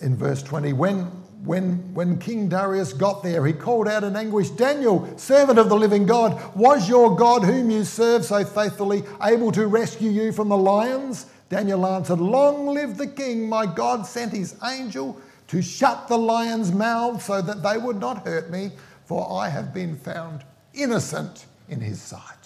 in 0.01 0.15
verse 0.15 0.43
20 0.43 0.73
when 0.73 1.23
when, 1.43 1.93
when 1.93 2.19
King 2.19 2.47
Darius 2.47 2.93
got 2.93 3.21
there, 3.21 3.45
he 3.45 3.51
called 3.51 3.87
out 3.87 4.03
in 4.03 4.15
anguish, 4.15 4.49
Daniel, 4.51 5.17
servant 5.17 5.59
of 5.59 5.67
the 5.67 5.75
living 5.75 6.05
God, 6.05 6.55
was 6.55 6.87
your 6.87 7.15
God, 7.15 7.43
whom 7.43 7.69
you 7.69 7.83
serve 7.83 8.23
so 8.23 8.45
faithfully, 8.45 9.03
able 9.21 9.51
to 9.51 9.67
rescue 9.67 10.09
you 10.09 10.31
from 10.31 10.47
the 10.49 10.57
lions? 10.57 11.25
Daniel 11.49 11.85
answered, 11.85 12.19
Long 12.19 12.67
live 12.67 12.97
the 12.97 13.07
king. 13.07 13.49
My 13.49 13.65
God 13.65 14.05
sent 14.05 14.31
his 14.31 14.55
angel 14.63 15.19
to 15.47 15.61
shut 15.61 16.07
the 16.07 16.17
lions' 16.17 16.71
mouths 16.71 17.25
so 17.25 17.41
that 17.41 17.61
they 17.61 17.77
would 17.77 17.99
not 17.99 18.25
hurt 18.25 18.49
me, 18.49 18.71
for 19.05 19.39
I 19.39 19.49
have 19.49 19.73
been 19.73 19.97
found 19.97 20.43
innocent 20.73 21.45
in 21.67 21.81
his 21.81 22.01
sight. 22.01 22.42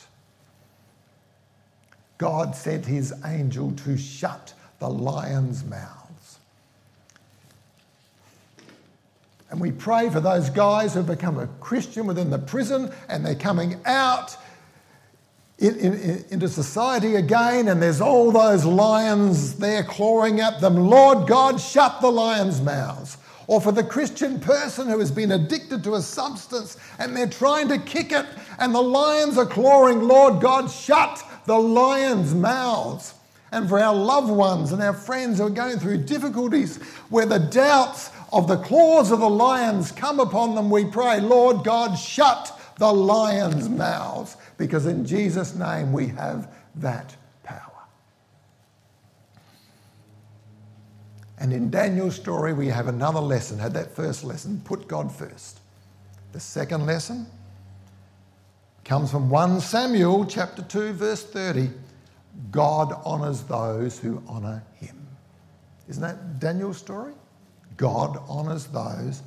God 2.17 2.55
sent 2.55 2.85
his 2.85 3.13
angel 3.25 3.71
to 3.83 3.97
shut 3.97 4.53
the 4.79 4.89
lions' 4.89 5.63
mouths. 5.63 6.39
And 9.49 9.61
we 9.61 9.71
pray 9.71 10.09
for 10.09 10.19
those 10.19 10.49
guys 10.49 10.93
who 10.93 10.99
have 10.99 11.07
become 11.07 11.39
a 11.39 11.47
Christian 11.59 12.05
within 12.05 12.29
the 12.29 12.39
prison 12.39 12.91
and 13.07 13.25
they're 13.25 13.35
coming 13.35 13.79
out 13.85 14.35
in, 15.59 15.75
in, 15.75 16.25
into 16.29 16.47
society 16.47 17.15
again, 17.15 17.67
and 17.67 17.81
there's 17.81 18.01
all 18.01 18.31
those 18.31 18.63
lions 18.63 19.55
there 19.55 19.83
clawing 19.83 20.39
at 20.39 20.61
them. 20.61 20.75
Lord 20.75 21.27
God, 21.27 21.59
shut 21.59 21.99
the 21.99 22.11
lions' 22.11 22.61
mouths. 22.61 23.17
Or 23.47 23.61
for 23.61 23.71
the 23.71 23.83
Christian 23.83 24.39
person 24.39 24.87
who 24.87 24.99
has 24.99 25.09
been 25.09 25.31
addicted 25.31 25.83
to 25.85 25.95
a 25.95 26.01
substance 26.01 26.77
and 26.99 27.15
they're 27.15 27.27
trying 27.27 27.69
to 27.69 27.79
kick 27.79 28.11
it, 28.11 28.25
and 28.59 28.75
the 28.75 28.81
lions 28.81 29.37
are 29.37 29.45
clawing, 29.45 30.01
Lord 30.01 30.41
God, 30.41 30.69
shut 30.69 31.23
the 31.47 31.57
lions' 31.57 32.35
mouths. 32.35 33.15
And 33.51 33.67
for 33.67 33.79
our 33.79 33.95
loved 33.95 34.29
ones 34.29 34.73
and 34.73 34.83
our 34.83 34.93
friends 34.93 35.39
who 35.39 35.45
are 35.45 35.49
going 35.49 35.79
through 35.79 35.99
difficulties 35.99 36.77
where 37.09 37.25
the 37.25 37.39
doubts 37.39 38.11
of 38.33 38.47
the 38.49 38.57
claws 38.57 39.09
of 39.09 39.21
the 39.21 39.29
lions 39.29 39.91
come 39.91 40.19
upon 40.19 40.53
them, 40.53 40.69
we 40.69 40.83
pray, 40.83 41.21
Lord 41.21 41.63
God, 41.63 41.95
shut 41.95 42.53
the 42.77 42.91
lions' 42.91 43.69
mouths, 43.69 44.35
because 44.57 44.85
in 44.85 45.05
Jesus' 45.05 45.55
name 45.55 45.93
we 45.93 46.07
have 46.07 46.53
that 46.75 47.15
power. 47.43 47.71
And 51.39 51.53
in 51.53 51.71
Daniel's 51.71 52.15
story, 52.15 52.51
we 52.51 52.67
have 52.67 52.87
another 52.87 53.21
lesson, 53.21 53.57
had 53.57 53.73
that 53.73 53.95
first 53.95 54.25
lesson 54.25 54.61
put 54.65 54.89
God 54.89 55.09
first. 55.09 55.61
The 56.33 56.39
second 56.41 56.85
lesson 56.85 57.27
comes 58.87 59.11
from 59.11 59.29
1 59.29 59.59
Samuel 59.59 60.25
chapter 60.25 60.61
2, 60.61 60.93
verse 60.93 61.21
30. 61.21 61.69
God 62.51 62.93
honours 63.05 63.41
those 63.43 63.99
who 63.99 64.23
honour 64.29 64.63
him. 64.75 65.05
Isn't 65.89 66.01
that 66.01 66.39
Daniel's 66.39 66.77
story? 66.77 67.13
God 67.75 68.15
honours 68.29 68.67
those 68.67 69.23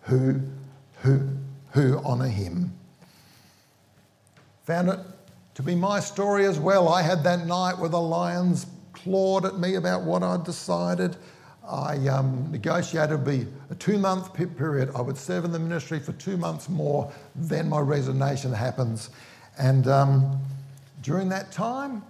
who, 0.00 0.40
who, 1.02 1.28
who 1.72 1.98
honour 1.98 2.28
him. 2.28 2.72
Found 4.64 4.88
it 4.88 5.00
to 5.56 5.62
be 5.62 5.74
my 5.74 6.00
story 6.00 6.46
as 6.46 6.58
well. 6.58 6.88
I 6.88 7.02
had 7.02 7.22
that 7.24 7.46
night 7.46 7.76
where 7.78 7.90
the 7.90 8.00
lions 8.00 8.64
clawed 8.94 9.44
at 9.44 9.58
me 9.58 9.74
about 9.74 10.04
what 10.04 10.22
I'd 10.22 10.44
decided. 10.44 11.16
I 11.68 12.08
um, 12.08 12.50
negotiated 12.50 13.24
be 13.24 13.46
a 13.70 13.74
two 13.76 13.98
month 13.98 14.34
period. 14.34 14.90
I 14.94 15.00
would 15.00 15.16
serve 15.16 15.44
in 15.44 15.52
the 15.52 15.58
ministry 15.58 16.00
for 16.00 16.12
two 16.12 16.36
months 16.36 16.68
more, 16.68 17.12
then 17.36 17.68
my 17.68 17.80
resignation 17.80 18.52
happens. 18.52 19.10
And 19.58 19.86
um, 19.86 20.40
during 21.02 21.28
that 21.28 21.52
time, 21.52 22.02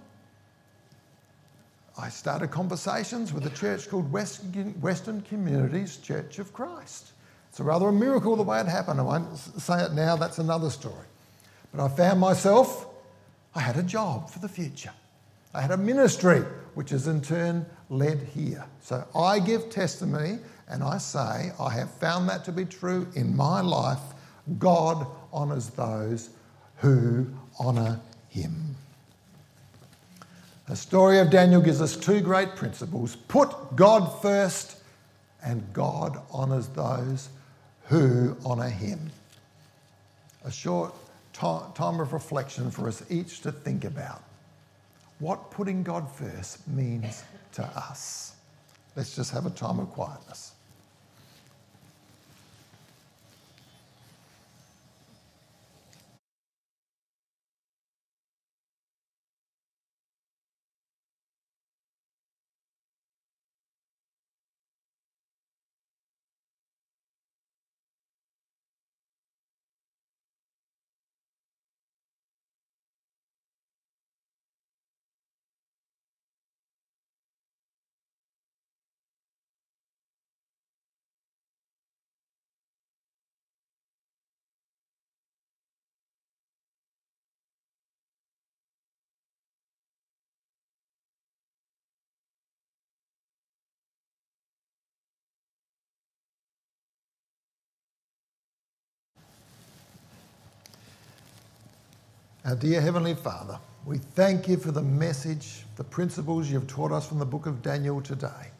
I 1.97 2.09
started 2.09 2.49
conversations 2.49 3.31
with 3.31 3.45
a 3.45 3.51
church 3.51 3.87
called 3.87 4.11
Western 4.11 5.21
Communities 5.21 5.97
Church 5.97 6.39
of 6.39 6.51
Christ. 6.51 7.11
It's 7.49 7.59
a 7.59 7.63
rather 7.63 7.89
a 7.89 7.93
miracle 7.93 8.35
the 8.35 8.41
way 8.41 8.59
it 8.59 8.65
happened. 8.65 8.99
I 8.99 9.03
won't 9.03 9.37
say 9.37 9.83
it 9.83 9.93
now, 9.93 10.15
that's 10.15 10.39
another 10.39 10.71
story. 10.71 11.05
But 11.71 11.85
I 11.85 11.87
found 11.89 12.19
myself, 12.19 12.87
I 13.53 13.59
had 13.59 13.77
a 13.77 13.83
job 13.83 14.31
for 14.31 14.39
the 14.39 14.49
future. 14.49 14.91
I 15.53 15.61
had 15.61 15.69
a 15.69 15.77
ministry, 15.77 16.39
which 16.73 16.91
is 16.91 17.07
in 17.07 17.21
turn 17.21 17.67
led 17.93 18.27
here. 18.33 18.65
So 18.81 19.05
I 19.15 19.39
give 19.39 19.69
testimony 19.69 20.39
and 20.67 20.83
I 20.83 20.97
say, 20.97 21.51
I 21.59 21.69
have 21.69 21.91
found 21.91 22.27
that 22.29 22.43
to 22.45 22.51
be 22.51 22.65
true 22.65 23.07
in 23.15 23.35
my 23.35 23.61
life. 23.61 23.99
God 24.57 25.07
honours 25.31 25.69
those 25.69 26.29
who 26.77 27.27
honour 27.59 27.99
him. 28.29 28.75
The 30.67 30.75
story 30.75 31.19
of 31.19 31.29
Daniel 31.29 31.61
gives 31.61 31.81
us 31.81 31.95
two 31.95 32.21
great 32.21 32.55
principles 32.55 33.15
put 33.15 33.75
God 33.75 34.07
first, 34.21 34.77
and 35.43 35.61
God 35.73 36.19
honours 36.31 36.67
those 36.69 37.29
who 37.85 38.37
honour 38.45 38.69
him. 38.69 39.11
A 40.45 40.51
short 40.51 40.93
time 41.33 41.99
of 41.99 42.13
reflection 42.13 42.71
for 42.71 42.87
us 42.87 43.03
each 43.09 43.41
to 43.41 43.51
think 43.51 43.83
about 43.83 44.23
what 45.19 45.51
putting 45.51 45.83
God 45.83 46.09
first 46.09 46.67
means 46.67 47.23
to 47.53 47.63
us. 47.63 48.33
Let's 48.95 49.15
just 49.15 49.31
have 49.31 49.45
a 49.45 49.49
time 49.49 49.79
of 49.79 49.89
quietness. 49.89 50.52
Our 102.45 102.57
dear 102.57 102.81
Heavenly 102.81 103.13
Father, 103.13 103.57
we 103.85 103.99
thank 103.99 104.49
you 104.49 104.57
for 104.57 104.73
the 104.73 104.81
message, 104.81 105.63
the 105.77 105.83
principles 105.85 106.51
you've 106.51 106.67
taught 106.67 106.91
us 106.91 107.07
from 107.07 107.17
the 107.17 107.25
book 107.25 107.45
of 107.45 107.61
Daniel 107.61 108.01
today. 108.01 108.51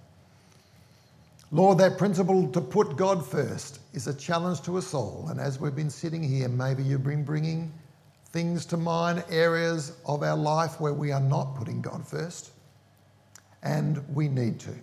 Lord, 1.51 1.79
that 1.79 1.97
principle 1.97 2.47
to 2.53 2.61
put 2.61 2.95
God 2.95 3.27
first 3.27 3.79
is 3.93 4.07
a 4.07 4.13
challenge 4.13 4.61
to 4.61 4.77
us 4.77 4.93
all. 4.93 5.27
And 5.29 5.37
as 5.37 5.59
we've 5.59 5.75
been 5.75 5.89
sitting 5.89 6.23
here, 6.23 6.47
maybe 6.47 6.81
you've 6.81 7.03
been 7.03 7.25
bringing 7.25 7.73
things 8.27 8.65
to 8.67 8.77
mind, 8.77 9.21
areas 9.29 9.91
of 10.05 10.23
our 10.23 10.37
life 10.37 10.79
where 10.79 10.93
we 10.93 11.11
are 11.11 11.19
not 11.19 11.53
putting 11.57 11.81
God 11.81 12.07
first. 12.07 12.51
And 13.63 14.01
we 14.15 14.29
need 14.29 14.61
to. 14.61 14.73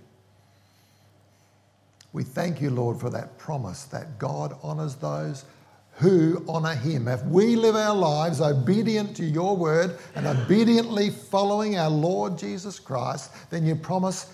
We 2.12 2.22
thank 2.22 2.60
you, 2.60 2.68
Lord, 2.68 3.00
for 3.00 3.08
that 3.08 3.38
promise 3.38 3.84
that 3.84 4.18
God 4.18 4.58
honours 4.62 4.96
those 4.96 5.46
who 5.92 6.42
honour 6.48 6.74
him. 6.74 7.08
If 7.08 7.22
we 7.24 7.56
live 7.56 7.76
our 7.76 7.94
lives 7.94 8.40
obedient 8.40 9.14
to 9.16 9.24
your 9.24 9.56
word 9.56 9.98
and 10.14 10.26
obediently 10.26 11.10
following 11.10 11.76
our 11.76 11.90
Lord 11.90 12.38
Jesus 12.38 12.78
Christ, 12.78 13.30
then 13.50 13.66
you 13.66 13.74
promise 13.74 14.32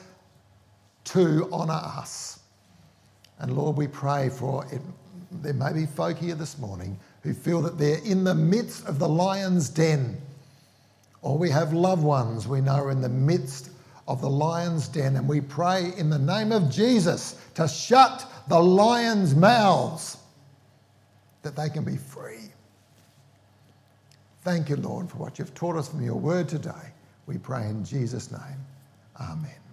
to 1.05 1.49
honour 1.53 1.73
us. 1.73 2.41
And 3.39 3.57
Lord, 3.57 3.77
we 3.77 3.89
pray 3.89 4.29
for 4.29 4.65
it. 4.73 4.81
There 5.43 5.55
may 5.55 5.73
be 5.73 5.87
folk 5.87 6.19
here 6.19 6.37
this 6.37 6.59
morning 6.59 6.99
who 7.23 7.35
feel 7.35 7.61
that 7.63 7.79
they're 7.79 7.99
in 8.05 8.23
the 8.23 8.35
midst 8.35 8.87
of 8.87 8.99
the 8.99 9.09
lion's 9.09 9.69
den, 9.69 10.17
or 11.21 11.37
we 11.37 11.51
have 11.51 11.73
loved 11.73 12.03
ones 12.03 12.47
we 12.47 12.61
know 12.61 12.75
are 12.75 12.91
in 12.93 13.01
the 13.01 13.09
midst 13.09 13.71
of 14.07 14.21
the 14.21 14.31
lion's 14.31 14.87
den, 14.87 15.17
and 15.17 15.29
we 15.29 15.41
pray 15.41 15.93
in 15.97 16.09
the 16.09 16.19
name 16.19 16.53
of 16.53 16.71
Jesus 16.71 17.35
to 17.55 17.67
shut 17.67 18.25
the 18.49 18.59
lion's 18.59 19.35
mouths 19.35 20.19
that 21.47 21.55
they 21.55 21.69
can 21.69 21.85
be 21.85 21.97
free. 21.97 22.51
Thank 24.43 24.69
you, 24.69 24.75
Lord, 24.75 25.09
for 25.09 25.19
what 25.19 25.39
you've 25.39 25.55
taught 25.55 25.77
us 25.77 25.89
from 25.89 26.05
your 26.05 26.17
word 26.17 26.49
today. 26.49 26.93
We 27.27 27.39
pray 27.39 27.69
in 27.69 27.85
Jesus' 27.85 28.33
name. 28.33 28.65
Amen. 29.21 29.66